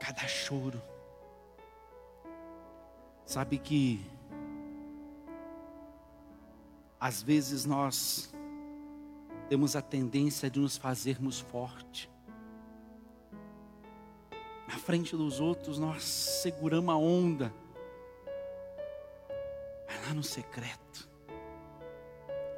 cada 0.00 0.26
choro. 0.26 0.80
Sabe 3.26 3.58
que 3.58 4.02
às 6.98 7.22
vezes 7.22 7.66
nós 7.66 8.34
temos 9.50 9.76
a 9.76 9.82
tendência 9.82 10.48
de 10.48 10.58
nos 10.58 10.78
fazermos 10.78 11.40
forte 11.40 12.10
na 14.66 14.78
frente 14.78 15.14
dos 15.14 15.40
outros, 15.40 15.78
nós 15.78 16.02
seguramos 16.02 16.94
a 16.94 16.96
onda. 16.96 17.52
Mas 19.86 20.08
lá 20.08 20.14
no 20.14 20.22
secreto, 20.22 21.06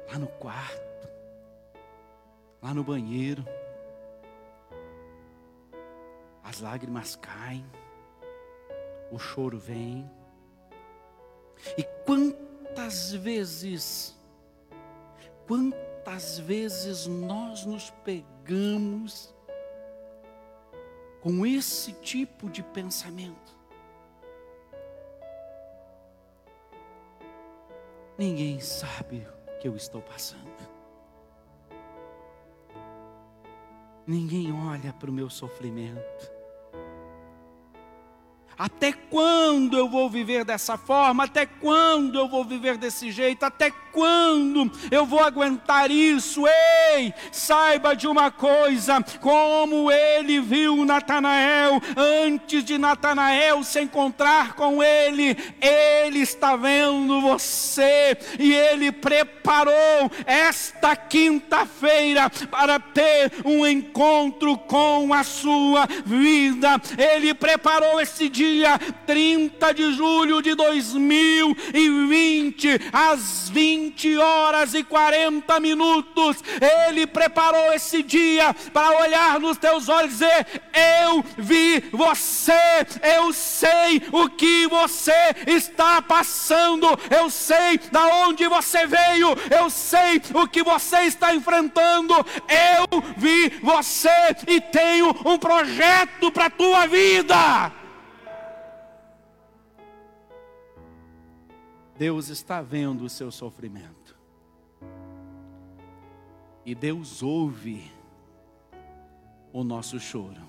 lá 0.09 0.17
no 0.17 0.27
quarto, 0.27 1.09
lá 2.61 2.73
no 2.73 2.81
banheiro, 2.81 3.45
as 6.47 6.61
lágrimas 6.61 7.17
caem, 7.17 7.65
o 9.11 9.19
choro 9.19 9.57
vem. 9.59 10.09
E 11.77 11.83
quantas 12.05 13.11
vezes, 13.11 14.17
quantas 15.45 16.39
vezes 16.39 17.05
nós 17.05 17.65
nos 17.65 17.89
pegamos 18.05 19.35
com 21.19 21.45
esse 21.45 21.91
tipo 21.91 22.49
de 22.49 22.63
pensamento. 22.63 23.57
Ninguém 28.17 28.61
sabe 28.61 29.27
o 29.47 29.59
que 29.59 29.67
eu 29.67 29.75
estou 29.75 30.01
passando. 30.01 30.77
Ninguém 34.05 34.53
olha 34.53 34.93
para 34.93 35.09
o 35.09 35.13
meu 35.13 35.29
sofrimento. 35.29 36.36
Até 38.57 38.91
quando 38.91 39.77
eu 39.77 39.87
vou 39.87 40.09
viver 40.09 40.43
dessa 40.43 40.77
forma? 40.77 41.25
Até 41.25 41.45
quando 41.45 42.17
eu 42.17 42.27
vou 42.27 42.43
viver 42.43 42.75
desse 42.75 43.11
jeito? 43.11 43.43
Até 43.43 43.69
quando 43.69 44.71
eu 44.89 45.05
vou 45.05 45.19
aguentar 45.19 45.91
isso? 45.91 46.43
Ei, 46.95 47.13
saiba 47.31 47.95
de 47.95 48.07
uma 48.07 48.31
coisa: 48.31 49.03
como 49.21 49.91
ele 49.91 50.41
viu 50.41 50.83
Natanael, 50.85 51.79
antes 51.95 52.63
de 52.63 52.79
Natanael 52.79 53.63
se 53.63 53.79
encontrar 53.79 54.53
com 54.53 54.81
ele, 54.81 55.37
ele 55.61 56.19
está 56.19 56.55
vendo 56.55 57.21
você 57.21 58.17
e 58.39 58.55
ele 58.55 58.91
preparou 58.91 60.11
esta 60.25 60.95
quinta-feira 60.95 62.27
para 62.49 62.79
ter 62.79 63.31
um 63.45 63.67
encontro 63.67 64.57
com 64.57 65.13
a 65.13 65.23
sua 65.23 65.87
vida. 66.03 66.81
Ele 66.97 67.35
preparou 67.35 68.01
esse 68.01 68.27
dia 68.27 68.46
dia 68.47 68.79
30 69.05 69.73
de 69.73 69.93
julho 69.93 70.41
de 70.41 70.55
2020, 70.55 72.79
às 72.91 73.49
20 73.49 74.17
horas 74.17 74.73
e 74.73 74.83
40 74.83 75.59
minutos, 75.59 76.37
Ele 76.87 77.05
preparou 77.05 77.73
esse 77.73 78.01
dia 78.01 78.55
para 78.73 79.01
olhar 79.01 79.39
nos 79.39 79.57
teus 79.57 79.89
olhos 79.89 80.13
e 80.13 80.13
dizer: 80.13 80.47
Eu 81.03 81.23
vi 81.37 81.83
você, 81.91 82.87
eu 83.17 83.33
sei 83.33 84.01
o 84.11 84.29
que 84.29 84.67
você 84.67 85.35
está 85.45 86.01
passando, 86.01 86.87
eu 87.09 87.29
sei 87.29 87.77
da 87.91 88.07
onde 88.27 88.47
você 88.47 88.87
veio, 88.87 89.35
eu 89.49 89.69
sei 89.69 90.21
o 90.33 90.47
que 90.47 90.63
você 90.63 91.01
está 91.01 91.35
enfrentando, 91.35 92.13
eu 92.13 93.03
vi 93.17 93.49
você 93.61 94.09
e 94.47 94.61
tenho 94.61 95.13
um 95.25 95.37
projeto 95.37 96.31
para 96.31 96.45
a 96.45 96.49
tua 96.49 96.87
vida. 96.87 97.73
Deus 101.97 102.29
está 102.29 102.61
vendo 102.61 103.03
o 103.03 103.09
seu 103.09 103.31
sofrimento. 103.31 104.15
E 106.63 106.75
Deus 106.75 107.23
ouve 107.23 107.91
o 109.51 109.63
nosso 109.63 109.99
choro. 109.99 110.41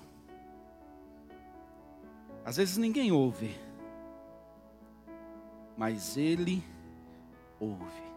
Às 2.45 2.57
vezes 2.57 2.77
ninguém 2.77 3.11
ouve, 3.11 3.55
mas 5.75 6.17
Ele 6.17 6.63
ouve. 7.59 8.09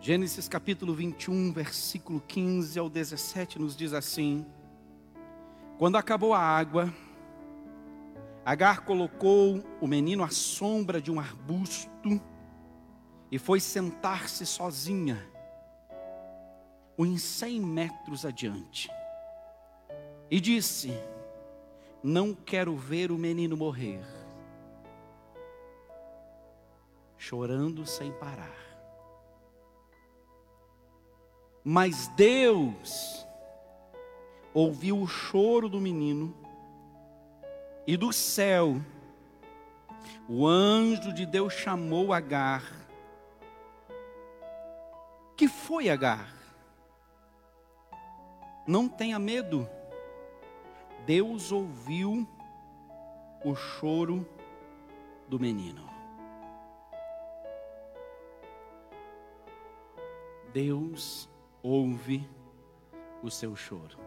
Gênesis 0.00 0.46
capítulo 0.48 0.94
21, 0.94 1.52
versículo 1.52 2.20
15 2.28 2.78
ao 2.78 2.88
17 2.88 3.58
nos 3.58 3.76
diz 3.76 3.92
assim: 3.92 4.46
Quando 5.78 5.96
acabou 5.96 6.32
a 6.32 6.38
água, 6.38 6.92
Agar 8.44 8.84
colocou 8.84 9.64
o 9.80 9.86
menino 9.86 10.22
à 10.22 10.28
sombra 10.28 11.00
de 11.00 11.10
um 11.10 11.18
arbusto 11.18 12.20
e 13.30 13.38
foi 13.38 13.58
sentar-se 13.58 14.44
sozinha, 14.44 15.18
uns 16.98 17.22
cem 17.22 17.58
metros 17.58 18.26
adiante, 18.26 18.90
e 20.30 20.38
disse: 20.40 20.92
Não 22.02 22.34
quero 22.34 22.76
ver 22.76 23.10
o 23.10 23.16
menino 23.16 23.56
morrer, 23.56 24.04
chorando 27.16 27.86
sem 27.86 28.12
parar. 28.12 28.54
Mas 31.64 32.08
Deus 32.08 33.26
ouviu 34.52 35.00
o 35.00 35.06
choro 35.06 35.66
do 35.66 35.80
menino, 35.80 36.43
e 37.86 37.96
do 37.96 38.12
céu, 38.12 38.80
o 40.28 40.46
anjo 40.46 41.12
de 41.12 41.26
Deus 41.26 41.52
chamou 41.52 42.12
Agar. 42.12 42.62
Que 45.36 45.48
foi 45.48 45.88
Agar? 45.88 46.32
Não 48.66 48.88
tenha 48.88 49.18
medo. 49.18 49.68
Deus 51.04 51.52
ouviu 51.52 52.26
o 53.44 53.54
choro 53.54 54.26
do 55.28 55.38
menino. 55.38 55.90
Deus 60.52 61.28
ouve 61.62 62.26
o 63.22 63.30
seu 63.30 63.54
choro. 63.54 63.98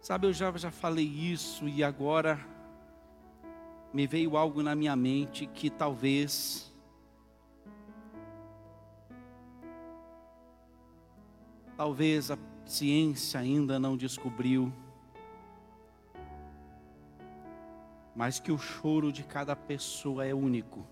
Sabe, 0.00 0.26
eu 0.26 0.32
já, 0.32 0.50
já 0.56 0.70
falei 0.70 1.04
isso 1.04 1.68
e 1.68 1.84
agora 1.84 2.40
me 3.92 4.06
veio 4.06 4.34
algo 4.34 4.62
na 4.62 4.74
minha 4.74 4.96
mente 4.96 5.46
que 5.46 5.68
talvez 5.68 6.72
talvez 11.76 12.30
a 12.30 12.38
ciência 12.64 13.40
ainda 13.40 13.78
não 13.78 13.94
descobriu, 13.94 14.72
mas 18.14 18.40
que 18.40 18.50
o 18.50 18.58
choro 18.58 19.12
de 19.12 19.22
cada 19.22 19.54
pessoa 19.54 20.24
é 20.24 20.34
único. 20.34 20.86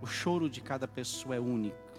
O 0.00 0.06
choro 0.06 0.48
de 0.48 0.60
cada 0.60 0.86
pessoa 0.86 1.34
é 1.34 1.40
único. 1.40 1.91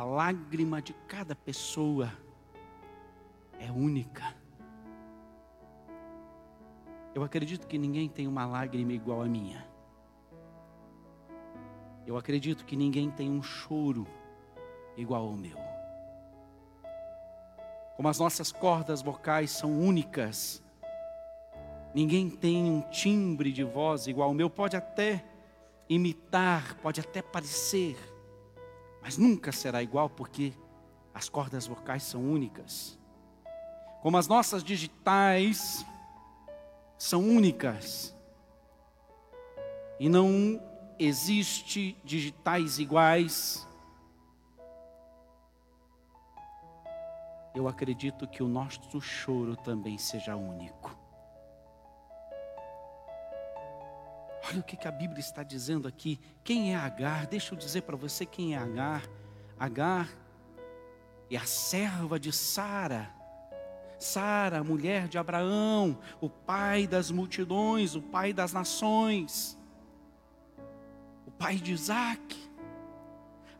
A 0.00 0.02
lágrima 0.02 0.80
de 0.80 0.94
cada 0.94 1.36
pessoa 1.36 2.10
é 3.58 3.70
única. 3.70 4.34
Eu 7.14 7.22
acredito 7.22 7.66
que 7.66 7.76
ninguém 7.76 8.08
tem 8.08 8.26
uma 8.26 8.46
lágrima 8.46 8.94
igual 8.94 9.20
a 9.20 9.26
minha. 9.26 9.68
Eu 12.06 12.16
acredito 12.16 12.64
que 12.64 12.76
ninguém 12.76 13.10
tem 13.10 13.30
um 13.30 13.42
choro 13.42 14.06
igual 14.96 15.26
ao 15.26 15.36
meu. 15.36 15.58
Como 17.94 18.08
as 18.08 18.18
nossas 18.18 18.50
cordas 18.50 19.02
vocais 19.02 19.50
são 19.50 19.78
únicas, 19.78 20.62
ninguém 21.94 22.30
tem 22.30 22.64
um 22.64 22.80
timbre 22.88 23.52
de 23.52 23.64
voz 23.64 24.06
igual 24.06 24.28
ao 24.28 24.34
meu. 24.34 24.48
Pode 24.48 24.78
até 24.78 25.22
imitar, 25.90 26.74
pode 26.76 27.00
até 27.00 27.20
parecer, 27.20 27.98
mas 29.02 29.16
nunca 29.16 29.50
será 29.52 29.82
igual 29.82 30.08
porque 30.10 30.52
as 31.14 31.28
cordas 31.28 31.66
vocais 31.66 32.02
são 32.02 32.22
únicas. 32.22 32.98
Como 34.02 34.16
as 34.16 34.26
nossas 34.28 34.62
digitais 34.62 35.84
são 36.96 37.22
únicas. 37.22 38.16
E 39.98 40.08
não 40.08 40.60
existe 40.98 41.96
digitais 42.04 42.78
iguais. 42.78 43.66
Eu 47.54 47.66
acredito 47.66 48.26
que 48.28 48.42
o 48.42 48.48
nosso 48.48 49.00
choro 49.00 49.56
também 49.56 49.98
seja 49.98 50.36
único. 50.36 50.99
Olha 54.50 54.60
o 54.60 54.62
que, 54.64 54.88
a 54.88 54.90
Bíblia 54.90 55.20
está 55.20 55.44
dizendo 55.44 55.86
aqui. 55.86 56.18
Quem 56.42 56.74
é 56.74 56.76
Agar? 56.76 57.26
Deixa 57.26 57.54
eu 57.54 57.58
dizer 57.58 57.82
para 57.82 57.96
você 57.96 58.26
quem 58.26 58.54
é 58.54 58.58
Agar. 58.58 59.08
Agar 59.58 60.08
é 61.30 61.36
a 61.36 61.44
serva 61.44 62.18
de 62.18 62.32
Sara. 62.32 63.14
Sara, 63.96 64.64
mulher 64.64 65.06
de 65.06 65.18
Abraão, 65.18 65.98
o 66.20 66.28
pai 66.28 66.86
das 66.86 67.10
multidões, 67.10 67.94
o 67.94 68.02
pai 68.02 68.32
das 68.32 68.52
nações, 68.52 69.56
o 71.26 71.30
pai 71.30 71.56
de 71.56 71.72
Isaac. 71.72 72.39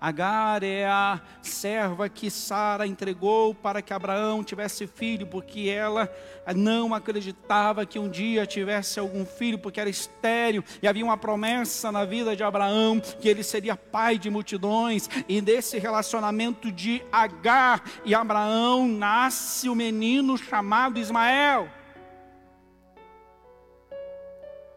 Agar 0.00 0.62
é 0.62 0.86
a 0.86 1.20
serva 1.42 2.08
que 2.08 2.30
Sara 2.30 2.86
entregou 2.86 3.54
para 3.54 3.82
que 3.82 3.92
Abraão 3.92 4.42
tivesse 4.42 4.86
filho, 4.86 5.26
porque 5.26 5.68
ela 5.68 6.10
não 6.56 6.94
acreditava 6.94 7.84
que 7.84 7.98
um 7.98 8.08
dia 8.08 8.46
tivesse 8.46 8.98
algum 8.98 9.26
filho, 9.26 9.58
porque 9.58 9.78
era 9.78 9.90
estéril, 9.90 10.64
e 10.82 10.88
havia 10.88 11.04
uma 11.04 11.18
promessa 11.18 11.92
na 11.92 12.06
vida 12.06 12.34
de 12.34 12.42
Abraão 12.42 12.98
que 12.98 13.28
ele 13.28 13.42
seria 13.42 13.76
pai 13.76 14.16
de 14.16 14.30
multidões, 14.30 15.06
e 15.28 15.38
desse 15.42 15.78
relacionamento 15.78 16.72
de 16.72 17.02
Agar 17.12 17.82
e 18.02 18.14
Abraão 18.14 18.88
nasce 18.88 19.68
o 19.68 19.74
menino 19.74 20.38
chamado 20.38 20.98
Ismael. 20.98 21.68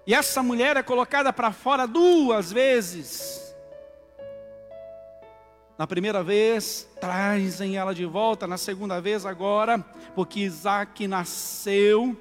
E 0.05 0.13
essa 0.13 0.43
mulher 0.43 0.75
é 0.75 0.83
colocada 0.83 1.31
para 1.31 1.53
fora 1.53 1.87
duas 1.87 2.51
vezes 2.51 3.42
na 5.77 5.87
primeira 5.87 6.23
vez, 6.23 6.87
trazem 7.01 7.77
ela 7.77 7.93
de 7.93 8.05
volta. 8.05 8.45
Na 8.45 8.57
segunda 8.57 9.01
vez, 9.01 9.25
agora, 9.25 9.79
porque 10.13 10.41
Isaac 10.41 11.07
nasceu, 11.07 12.15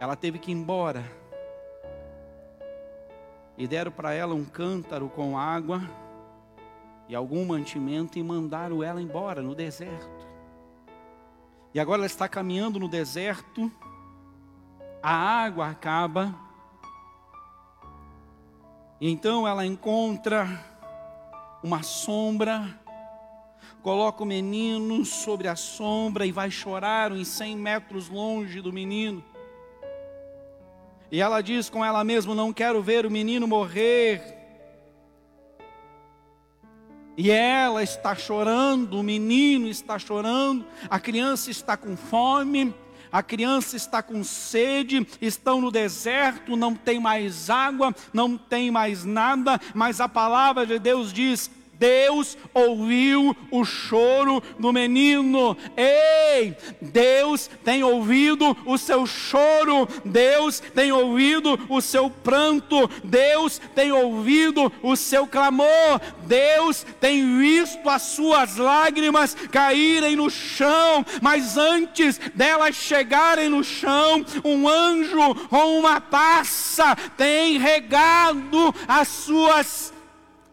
ela 0.00 0.16
teve 0.16 0.38
que 0.38 0.50
ir 0.50 0.54
embora. 0.54 1.04
E 3.56 3.66
deram 3.66 3.90
para 3.90 4.12
ela 4.12 4.34
um 4.34 4.44
cântaro 4.44 5.08
com 5.08 5.38
água 5.38 5.80
e 7.08 7.14
algum 7.14 7.44
mantimento 7.44 8.18
e 8.18 8.22
mandaram 8.22 8.82
ela 8.82 9.00
embora 9.00 9.40
no 9.40 9.54
deserto. 9.54 10.28
E 11.72 11.80
agora 11.80 12.00
ela 12.00 12.06
está 12.06 12.28
caminhando 12.28 12.78
no 12.78 12.88
deserto, 12.88 13.70
a 15.02 15.12
água 15.12 15.68
acaba, 15.68 16.34
e 19.00 19.10
então 19.10 19.46
ela 19.46 19.64
encontra 19.64 20.77
uma 21.62 21.82
sombra, 21.82 22.68
coloca 23.82 24.22
o 24.22 24.26
menino 24.26 25.04
sobre 25.04 25.48
a 25.48 25.56
sombra 25.56 26.26
e 26.26 26.32
vai 26.32 26.50
chorar 26.50 27.12
uns 27.12 27.28
100 27.28 27.56
metros 27.56 28.08
longe 28.08 28.60
do 28.60 28.72
menino. 28.72 29.24
E 31.10 31.20
ela 31.20 31.40
diz 31.40 31.70
com 31.70 31.84
ela 31.84 32.04
mesma: 32.04 32.34
Não 32.34 32.52
quero 32.52 32.82
ver 32.82 33.06
o 33.06 33.10
menino 33.10 33.46
morrer. 33.46 34.36
E 37.16 37.32
ela 37.32 37.82
está 37.82 38.14
chorando, 38.14 39.00
o 39.00 39.02
menino 39.02 39.66
está 39.66 39.98
chorando, 39.98 40.64
a 40.88 41.00
criança 41.00 41.50
está 41.50 41.76
com 41.76 41.96
fome, 41.96 42.72
a 43.10 43.22
criança 43.22 43.76
está 43.76 44.02
com 44.02 44.22
sede, 44.22 45.06
estão 45.20 45.60
no 45.60 45.70
deserto, 45.70 46.56
não 46.56 46.74
tem 46.74 47.00
mais 47.00 47.50
água, 47.50 47.94
não 48.12 48.36
tem 48.36 48.70
mais 48.70 49.04
nada, 49.04 49.60
mas 49.74 50.00
a 50.00 50.08
palavra 50.08 50.66
de 50.66 50.78
Deus 50.78 51.12
diz: 51.12 51.50
Deus 51.78 52.36
ouviu 52.52 53.36
o 53.50 53.64
choro 53.64 54.42
do 54.58 54.72
menino. 54.72 55.56
Ei, 55.76 56.56
Deus 56.80 57.48
tem 57.64 57.84
ouvido 57.84 58.56
o 58.66 58.76
seu 58.76 59.06
choro, 59.06 59.88
Deus 60.04 60.60
tem 60.60 60.90
ouvido 60.90 61.58
o 61.68 61.80
seu 61.80 62.10
pranto, 62.10 62.90
Deus 63.04 63.60
tem 63.74 63.92
ouvido 63.92 64.72
o 64.82 64.96
seu 64.96 65.26
clamor, 65.26 66.00
Deus 66.24 66.84
tem 67.00 67.38
visto 67.38 67.88
as 67.88 68.02
suas 68.02 68.56
lágrimas 68.56 69.34
caírem 69.50 70.16
no 70.16 70.28
chão, 70.28 71.04
mas 71.22 71.56
antes 71.56 72.18
delas 72.34 72.74
chegarem 72.74 73.48
no 73.48 73.62
chão, 73.62 74.24
um 74.44 74.68
anjo 74.68 75.34
com 75.48 75.78
uma 75.78 76.00
taça 76.00 76.96
tem 77.16 77.58
regado 77.58 78.74
as 78.86 79.08
suas 79.08 79.92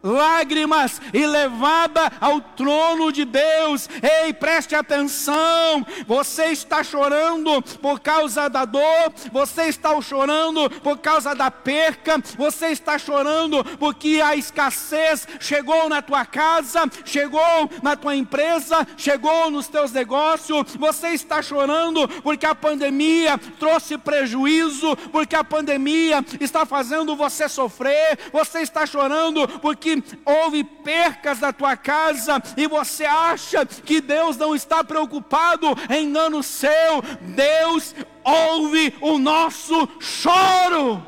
lágrimas 0.05 1.01
e 1.11 1.25
levada 1.25 2.11
ao 2.21 2.39
trono 2.39 3.11
de 3.11 3.25
Deus. 3.25 3.89
Ei, 4.23 4.31
preste 4.31 4.75
atenção. 4.75 5.85
Você 6.05 6.45
está 6.45 6.83
chorando 6.83 7.61
por 7.81 7.99
causa 7.99 8.47
da 8.47 8.63
dor, 8.65 9.11
você 9.31 9.63
está 9.63 9.99
chorando 10.01 10.69
por 10.81 10.99
causa 10.99 11.33
da 11.33 11.49
perca, 11.49 12.21
você 12.37 12.67
está 12.67 12.99
chorando 12.99 13.63
porque 13.79 14.21
a 14.23 14.35
escassez 14.35 15.27
chegou 15.39 15.89
na 15.89 16.01
tua 16.01 16.25
casa, 16.25 16.83
chegou 17.03 17.69
na 17.81 17.95
tua 17.95 18.15
empresa, 18.15 18.87
chegou 18.95 19.49
nos 19.49 19.67
teus 19.67 19.91
negócios. 19.91 20.75
Você 20.75 21.09
está 21.09 21.41
chorando 21.41 22.07
porque 22.21 22.45
a 22.45 22.53
pandemia 22.53 23.39
trouxe 23.59 23.97
prejuízo, 23.97 24.95
porque 25.11 25.35
a 25.35 25.43
pandemia 25.43 26.23
está 26.39 26.65
fazendo 26.65 27.15
você 27.15 27.49
sofrer. 27.49 28.19
Você 28.31 28.59
está 28.59 28.85
chorando 28.85 29.47
porque 29.59 29.94
houve 30.25 30.63
percas 30.63 31.39
na 31.39 31.51
tua 31.51 31.75
casa 31.75 32.41
e 32.55 32.67
você 32.67 33.05
acha 33.05 33.65
que 33.65 34.01
Deus 34.01 34.37
não 34.37 34.55
está 34.55 34.83
preocupado 34.83 35.67
em 35.89 36.11
dano 36.11 36.41
seu, 36.43 37.01
Deus 37.21 37.95
ouve 38.23 38.93
o 39.01 39.17
nosso 39.17 39.87
choro. 39.99 41.05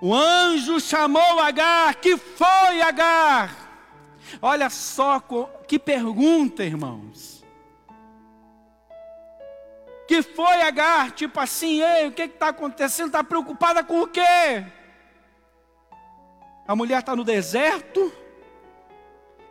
O 0.00 0.14
anjo 0.14 0.78
chamou 0.80 1.40
Agar, 1.40 1.94
que 1.94 2.16
foi 2.16 2.82
Agar? 2.82 3.64
Olha 4.42 4.68
só 4.68 5.22
que 5.66 5.78
pergunta, 5.78 6.62
irmãos. 6.62 7.33
Que 10.06 10.22
foi 10.22 10.62
Agar? 10.62 11.12
Tipo 11.12 11.40
assim, 11.40 11.82
ei, 11.82 12.08
o 12.08 12.12
que 12.12 12.22
está 12.22 12.48
acontecendo? 12.48 13.06
Está 13.06 13.24
preocupada 13.24 13.82
com 13.82 14.02
o 14.02 14.06
quê? 14.06 14.64
A 16.66 16.74
mulher 16.74 17.00
está 17.00 17.14
no 17.14 17.24
deserto, 17.24 18.12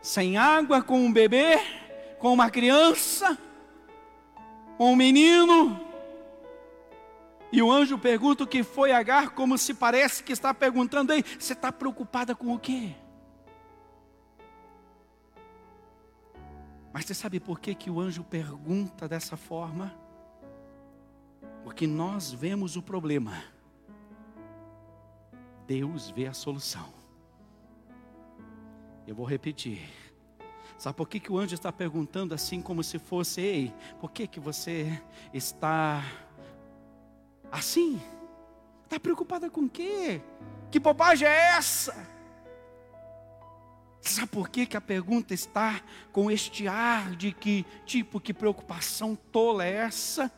sem 0.01 0.37
água, 0.37 0.81
com 0.81 0.99
um 0.99 1.11
bebê, 1.11 1.59
com 2.19 2.33
uma 2.33 2.49
criança, 2.49 3.37
com 4.77 4.93
um 4.93 4.95
menino. 4.95 5.79
E 7.51 7.61
o 7.61 7.71
anjo 7.71 7.99
pergunta 7.99 8.43
o 8.43 8.47
que 8.47 8.63
foi 8.63 8.91
Agar, 8.91 9.29
como 9.31 9.57
se 9.57 9.73
parece 9.73 10.23
que 10.23 10.33
está 10.33 10.53
perguntando: 10.53 11.13
Ei, 11.13 11.23
você 11.23 11.53
está 11.53 11.71
preocupada 11.71 12.33
com 12.33 12.53
o 12.53 12.59
quê? 12.59 12.95
Mas 16.91 17.05
você 17.05 17.13
sabe 17.13 17.39
por 17.39 17.59
que, 17.59 17.73
que 17.73 17.89
o 17.89 17.99
anjo 17.99 18.23
pergunta 18.23 19.07
dessa 19.07 19.37
forma? 19.37 20.02
Porque 21.63 21.87
nós 21.87 22.31
vemos 22.31 22.75
o 22.75 22.81
problema, 22.81 23.43
Deus 25.65 26.09
vê 26.09 26.27
a 26.27 26.33
solução. 26.33 26.93
Eu 29.07 29.15
vou 29.15 29.25
repetir. 29.25 29.81
Sabe 30.77 30.97
por 30.97 31.07
que, 31.07 31.19
que 31.19 31.31
o 31.31 31.37
anjo 31.37 31.55
está 31.55 31.71
perguntando 31.71 32.33
assim, 32.33 32.61
como 32.61 32.83
se 32.83 32.99
fosse: 32.99 33.41
Ei, 33.41 33.73
por 33.99 34.11
que, 34.11 34.27
que 34.27 34.39
você 34.39 35.01
está 35.33 36.03
assim? 37.51 38.01
Está 38.83 38.99
preocupada 38.99 39.49
com 39.49 39.61
o 39.61 39.69
quê? 39.69 40.21
Que 40.69 40.79
bobagem 40.79 41.27
é 41.27 41.55
essa? 41.55 42.13
Sabe 44.01 44.27
por 44.27 44.49
que, 44.49 44.65
que 44.65 44.75
a 44.75 44.81
pergunta 44.81 45.33
está 45.33 45.81
com 46.11 46.29
este 46.29 46.67
ar 46.67 47.15
de 47.15 47.31
que 47.31 47.65
tipo, 47.85 48.19
que 48.19 48.33
preocupação 48.33 49.15
tola 49.15 49.65
é 49.65 49.75
essa? 49.75 50.31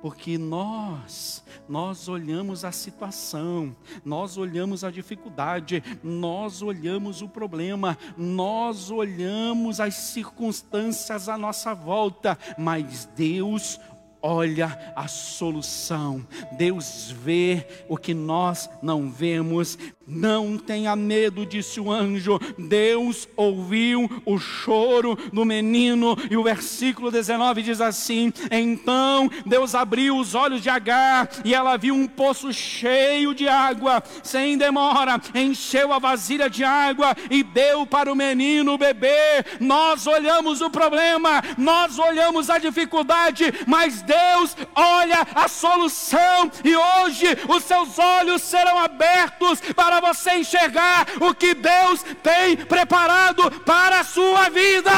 Porque 0.00 0.38
nós, 0.38 1.44
nós 1.68 2.08
olhamos 2.08 2.64
a 2.64 2.70
situação, 2.70 3.74
nós 4.04 4.36
olhamos 4.36 4.84
a 4.84 4.90
dificuldade, 4.90 5.82
nós 6.02 6.62
olhamos 6.62 7.20
o 7.20 7.28
problema, 7.28 7.98
nós 8.16 8.90
olhamos 8.90 9.80
as 9.80 9.94
circunstâncias 9.94 11.28
à 11.28 11.36
nossa 11.36 11.74
volta, 11.74 12.38
mas 12.56 13.08
Deus 13.16 13.80
olha 14.22 14.92
a 14.94 15.06
solução. 15.08 16.26
Deus 16.52 17.14
vê 17.22 17.66
o 17.88 17.96
que 17.96 18.14
nós 18.14 18.68
não 18.82 19.10
vemos. 19.10 19.78
Não 20.06 20.56
tenha 20.56 20.96
medo, 20.96 21.44
disse 21.44 21.78
o 21.78 21.92
anjo. 21.92 22.40
Deus 22.58 23.28
ouviu 23.36 24.08
o 24.24 24.38
choro 24.38 25.16
do 25.32 25.44
menino. 25.44 26.16
E 26.30 26.36
o 26.36 26.42
versículo 26.42 27.10
19 27.10 27.62
diz 27.62 27.80
assim: 27.80 28.32
Então 28.50 29.30
Deus 29.44 29.74
abriu 29.74 30.16
os 30.16 30.34
olhos 30.34 30.62
de 30.62 30.70
Agar 30.70 31.28
e 31.44 31.54
ela 31.54 31.76
viu 31.76 31.94
um 31.94 32.06
poço 32.06 32.52
cheio 32.52 33.34
de 33.34 33.46
água. 33.48 34.02
Sem 34.22 34.56
demora, 34.56 35.20
encheu 35.34 35.92
a 35.92 35.98
vasilha 35.98 36.48
de 36.48 36.64
água 36.64 37.14
e 37.30 37.42
deu 37.42 37.86
para 37.86 38.10
o 38.10 38.16
menino 38.16 38.78
beber. 38.78 39.44
Nós 39.60 40.06
olhamos 40.06 40.62
o 40.62 40.70
problema, 40.70 41.42
nós 41.58 41.98
olhamos 41.98 42.48
a 42.48 42.56
dificuldade, 42.58 43.52
mas 43.66 44.00
Deus 44.08 44.56
olha 44.74 45.26
a 45.34 45.46
solução. 45.46 46.50
E 46.64 46.74
hoje 46.74 47.26
os 47.48 47.62
seus 47.64 47.98
olhos 47.98 48.42
serão 48.42 48.78
abertos 48.78 49.60
para 49.76 50.00
você 50.00 50.38
enxergar 50.38 51.06
o 51.20 51.34
que 51.34 51.54
Deus 51.54 52.02
tem 52.22 52.56
preparado 52.56 53.50
para 53.62 54.00
a 54.00 54.04
sua 54.04 54.48
vida. 54.48 54.90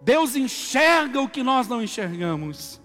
Deus 0.00 0.36
enxerga 0.36 1.20
o 1.20 1.28
que 1.28 1.42
nós 1.42 1.68
não 1.68 1.82
enxergamos. 1.82 2.80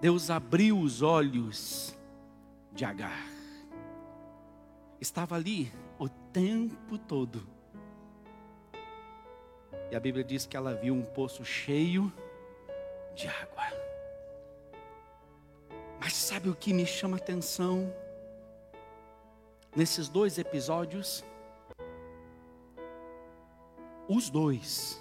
Deus 0.00 0.28
abriu 0.28 0.78
os 0.78 1.00
olhos 1.00 1.96
de 2.72 2.84
Agar. 2.84 3.24
Estava 5.00 5.36
ali 5.36 5.72
o 5.98 6.08
tempo 6.08 6.98
todo. 6.98 7.53
A 9.94 10.00
Bíblia 10.00 10.24
diz 10.24 10.44
que 10.44 10.56
ela 10.56 10.74
viu 10.74 10.92
um 10.92 11.04
poço 11.04 11.44
cheio 11.44 12.12
de 13.14 13.28
água. 13.28 13.64
Mas 16.00 16.14
sabe 16.14 16.48
o 16.48 16.54
que 16.54 16.72
me 16.72 16.84
chama 16.84 17.16
atenção 17.16 17.94
nesses 19.74 20.08
dois 20.08 20.36
episódios? 20.36 21.24
Os 24.08 24.28
dois, 24.28 25.00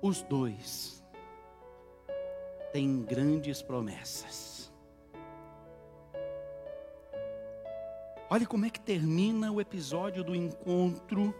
os 0.00 0.22
dois, 0.22 1.02
têm 2.72 3.02
grandes 3.02 3.62
promessas. 3.62 4.70
Olha 8.30 8.46
como 8.46 8.64
é 8.64 8.70
que 8.70 8.80
termina 8.80 9.50
o 9.50 9.60
episódio 9.60 10.22
do 10.22 10.34
encontro 10.34 11.34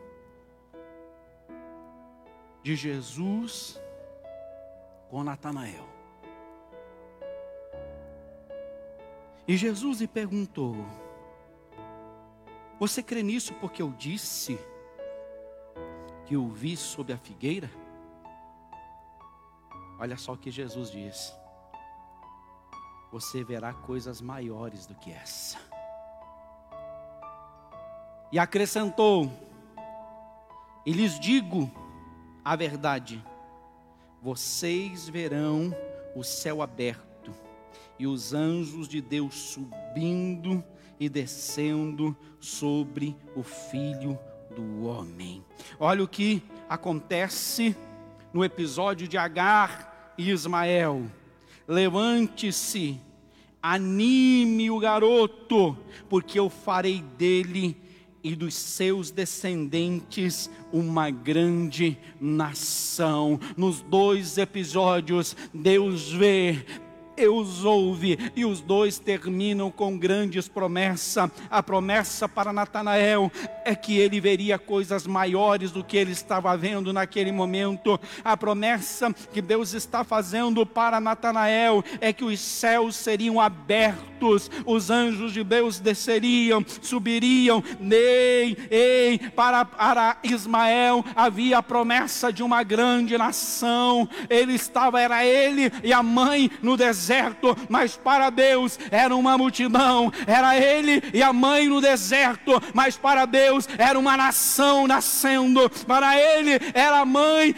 de 2.63 2.77
Jesus 2.77 3.81
com 5.11 5.25
Natanael. 5.25 5.85
E 9.47 9.57
Jesus 9.57 10.01
lhe 10.01 10.07
perguntou: 10.07 10.77
Você 12.79 13.03
crê 13.03 13.23
nisso 13.23 13.53
porque 13.55 13.83
eu 13.83 13.91
disse 13.91 14.59
que 16.27 16.37
o 16.37 16.49
vi 16.49 16.77
sob 16.77 17.13
a 17.13 17.19
figueira? 17.19 17.71
Olha 19.99 20.17
só 20.17 20.33
o 20.33 20.39
que 20.39 20.51
Jesus 20.51 20.91
diz: 20.91 21.35
Você 23.11 23.43
verá 23.43 23.75
coisas 23.75 24.21
maiores 24.21 24.87
do 24.87 24.95
que 24.95 25.11
essa. 25.11 25.59
E 28.31 28.39
acrescentou: 28.39 29.31
E 30.87 30.93
lhes 30.93 31.19
digo 31.19 31.82
a 32.45 32.57
verdade: 32.57 33.23
vocês 34.21 35.09
verão 35.09 35.75
o 36.15 36.23
céu 36.23 36.63
aberto 36.63 37.33
e 37.99 38.07
os 38.07 38.33
anjos 38.33 38.89
de 38.89 39.01
Deus 39.01 39.35
subindo 39.35 40.63
e 40.99 41.09
descendo 41.09 42.17
sobre 42.41 43.17
o 43.35 43.43
filho 43.43 44.19
do 44.55 44.85
homem. 44.85 45.45
Olha 45.79 46.05
o 46.05 46.09
que 46.09 46.43
acontece 46.69 47.77
no 48.33 48.45
episódio 48.45 49.09
de 49.09 49.19
Agar 49.19 50.15
e 50.17 50.31
Ismael. 50.31 51.11
Levante-se, 51.67 53.01
anime 53.63 54.71
o 54.71 54.79
garoto, 54.79 55.77
porque 56.09 56.39
eu 56.39 56.49
farei 56.49 57.03
dele 57.03 57.82
e 58.23 58.37
dos 58.37 58.55
seus 58.55 59.11
descendentes 59.11 60.51
uma 60.73 61.11
grande 61.11 61.99
nação. 62.21 63.39
Nos 63.57 63.81
dois 63.81 64.39
episódios, 64.39 65.37
Deus 65.53 66.11
vê 66.11 66.65
e 67.17 67.27
os 67.27 67.65
ouve. 67.65 68.19
E 68.35 68.45
os 68.45 68.61
dois 68.61 68.99
terminam 68.99 69.71
com 69.71 69.99
grandes 69.99 70.49
promessas. 70.49 71.31
A 71.51 71.63
promessa 71.63 72.29
para 72.29 72.53
Natanael 72.53 73.31
é 73.65 73.75
que 73.75 73.99
ele 73.99 74.21
veria 74.21 74.59
coisas 74.59 75.07
maiores 75.07 75.71
do 75.71 75.85
que 75.85 75.97
ele 75.97 76.13
estava 76.13 76.57
vendo 76.57 76.93
naquele 76.93 77.33
momento. 77.33 77.99
A 78.25 78.37
promessa 78.37 79.13
que 79.33 79.43
Deus 79.43 79.73
está 79.75 80.05
fazendo 80.05 80.65
para 80.65 81.01
Natanael 81.01 81.85
é 82.01 82.13
que 82.13 82.25
os 82.25 82.41
céus 82.41 82.97
seriam 82.97 83.41
abertos, 83.41 84.51
os 84.65 84.91
anjos 84.91 85.33
de 85.33 85.45
Deus 85.45 85.79
desceriam, 85.81 86.65
subiriam. 86.81 87.63
Ei, 87.91 88.57
ei, 88.71 89.19
para, 89.31 89.65
para 89.65 90.19
Ismael 90.23 91.05
havia 91.15 91.59
a 91.59 91.63
promessa 91.63 92.33
de 92.33 92.43
uma 92.43 92.63
grande 92.63 93.17
nação. 93.17 94.09
Ele 94.29 94.55
estava, 94.55 95.01
era 95.01 95.25
ele 95.25 95.73
e 95.83 95.93
a 95.93 96.03
mãe 96.03 96.51
no 96.63 96.77
deserto, 97.03 97.57
mas 97.69 97.97
para 97.97 98.31
Deus 98.31 98.79
era 98.91 99.15
uma 99.17 99.37
multidão, 99.37 100.13
era 100.25 100.57
ele 100.57 101.03
e 101.13 101.21
a 101.21 101.33
mãe 101.33 101.69
no 101.69 101.81
deserto, 101.81 102.63
mas 102.73 102.97
para 102.97 103.27
Deus 103.27 103.69
era 103.77 103.99
uma 103.99 104.17
nação 104.17 104.87
nascendo, 104.87 105.69
para 105.85 106.17
ele 106.17 106.61
era 106.73 107.01
a 107.01 107.05
mãe 107.05 107.55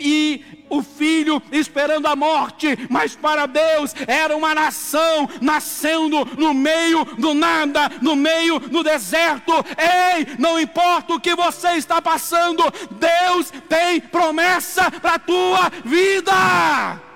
e 0.00 0.44
o 0.70 0.82
filho 0.82 1.42
esperando 1.50 2.06
a 2.06 2.16
morte, 2.16 2.78
mas 2.88 3.16
para 3.16 3.46
Deus 3.46 3.94
era 4.06 4.36
uma 4.36 4.54
nação 4.54 5.28
nascendo 5.40 6.24
no 6.38 6.54
meio 6.54 7.04
do 7.18 7.34
nada, 7.34 7.90
no 8.00 8.16
meio 8.16 8.58
do 8.58 8.82
deserto. 8.82 9.52
Ei, 9.76 10.26
não 10.38 10.58
importa 10.58 11.14
o 11.14 11.20
que 11.20 11.34
você 11.34 11.72
está 11.72 12.00
passando, 12.00 12.62
Deus 12.92 13.52
tem 13.68 14.00
promessa 14.00 14.90
para 14.90 15.14
a 15.14 15.18
tua 15.18 15.70
vida. 15.84 17.13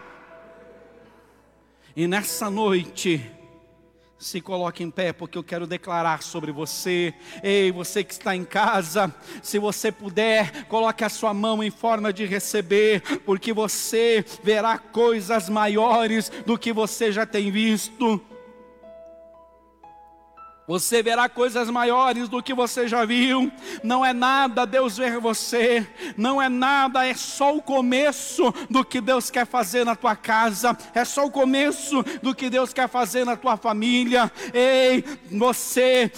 E 1.98 2.06
nessa 2.06 2.48
noite, 2.48 3.28
se 4.16 4.40
coloque 4.40 4.84
em 4.84 4.90
pé, 4.90 5.12
porque 5.12 5.36
eu 5.36 5.42
quero 5.42 5.66
declarar 5.66 6.22
sobre 6.22 6.52
você. 6.52 7.12
Ei, 7.42 7.72
você 7.72 8.04
que 8.04 8.12
está 8.12 8.36
em 8.36 8.44
casa, 8.44 9.12
se 9.42 9.58
você 9.58 9.90
puder, 9.90 10.64
coloque 10.66 11.02
a 11.02 11.08
sua 11.08 11.34
mão 11.34 11.60
em 11.60 11.72
forma 11.72 12.12
de 12.12 12.24
receber, 12.24 13.02
porque 13.24 13.52
você 13.52 14.24
verá 14.44 14.78
coisas 14.78 15.48
maiores 15.48 16.30
do 16.46 16.56
que 16.56 16.72
você 16.72 17.10
já 17.10 17.26
tem 17.26 17.50
visto. 17.50 18.24
Você 20.68 21.02
verá 21.02 21.30
coisas 21.30 21.70
maiores 21.70 22.28
do 22.28 22.42
que 22.42 22.52
você 22.52 22.86
já 22.86 23.02
viu. 23.06 23.50
Não 23.82 24.04
é 24.04 24.12
nada 24.12 24.66
Deus 24.66 24.98
ver 24.98 25.18
você. 25.18 25.86
Não 26.14 26.42
é 26.42 26.50
nada, 26.50 27.06
é 27.06 27.14
só 27.14 27.56
o 27.56 27.62
começo 27.62 28.52
do 28.68 28.84
que 28.84 29.00
Deus 29.00 29.30
quer 29.30 29.46
fazer 29.46 29.86
na 29.86 29.96
tua 29.96 30.14
casa. 30.14 30.76
É 30.94 31.06
só 31.06 31.24
o 31.24 31.30
começo 31.30 32.02
do 32.22 32.34
que 32.34 32.50
Deus 32.50 32.74
quer 32.74 32.86
fazer 32.86 33.24
na 33.24 33.34
tua 33.34 33.56
família. 33.56 34.30
Ei, 34.52 35.02
você 35.30 36.12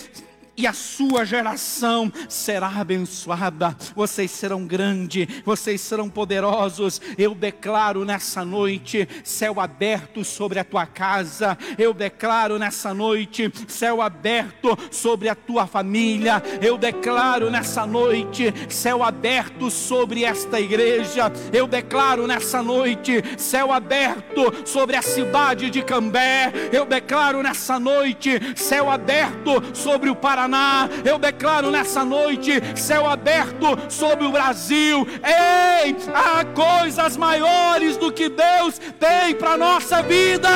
e 0.61 0.66
a 0.66 0.75
sua 0.75 1.25
geração 1.25 2.12
será 2.29 2.68
abençoada. 2.68 3.75
Vocês 3.96 4.31
serão 4.31 4.66
grandes, 4.66 5.27
vocês 5.42 5.81
serão 5.81 6.11
poderosos. 6.11 7.01
Eu 7.16 7.35
declaro 7.35 8.05
nessa 8.05 8.44
noite 8.44 9.09
céu 9.25 9.59
aberto 9.59 10.23
sobre 10.23 10.59
a 10.59 10.64
tua 10.64 10.85
casa. 10.85 11.57
Eu 11.79 11.94
declaro 11.94 12.59
nessa 12.59 12.92
noite 12.92 13.51
céu 13.68 14.03
aberto 14.03 14.77
sobre 14.90 15.31
a 15.31 15.35
tua 15.35 15.66
família. 15.66 16.42
Eu 16.61 16.77
declaro 16.77 17.51
nessa 17.51 17.87
noite 17.87 18.53
céu 18.68 19.03
aberto 19.03 19.70
sobre 19.70 20.25
esta 20.25 20.61
igreja. 20.61 21.33
Eu 21.55 21.66
declaro 21.66 22.27
nessa 22.27 22.62
noite 22.62 23.23
céu 23.38 23.73
aberto 23.73 24.66
sobre 24.66 24.94
a 24.94 25.01
cidade 25.01 25.70
de 25.70 25.83
Cambé. 25.83 26.53
Eu 26.70 26.85
declaro 26.85 27.42
nessa 27.42 27.81
noite 27.81 28.38
céu 28.55 28.90
aberto 28.90 29.62
sobre 29.75 30.11
o 30.11 30.16
Paraná 30.16 30.50
Paraná. 30.51 30.89
Eu 31.05 31.19
declaro 31.19 31.71
nessa 31.71 32.05
noite 32.05 32.53
céu 32.77 33.07
aberto 33.07 33.67
sobre 33.89 34.27
o 34.27 34.33
Brasil. 34.33 35.07
Ei, 35.23 35.97
há 36.13 36.45
coisas 36.45 37.17
maiores 37.17 37.97
do 37.97 38.13
que 38.13 38.29
Deus 38.29 38.79
tem 38.99 39.35
para 39.35 39.57
nossa 39.57 40.03
vida. 40.03 40.49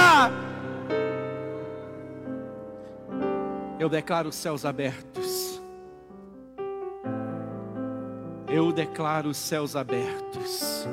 Eu 3.79 3.89
declaro 3.89 4.33
céus 4.33 4.65
abertos. 4.65 5.61
Eu 8.49 8.73
declaro 8.73 9.33
céus 9.33 9.75
abertos. 9.75 10.87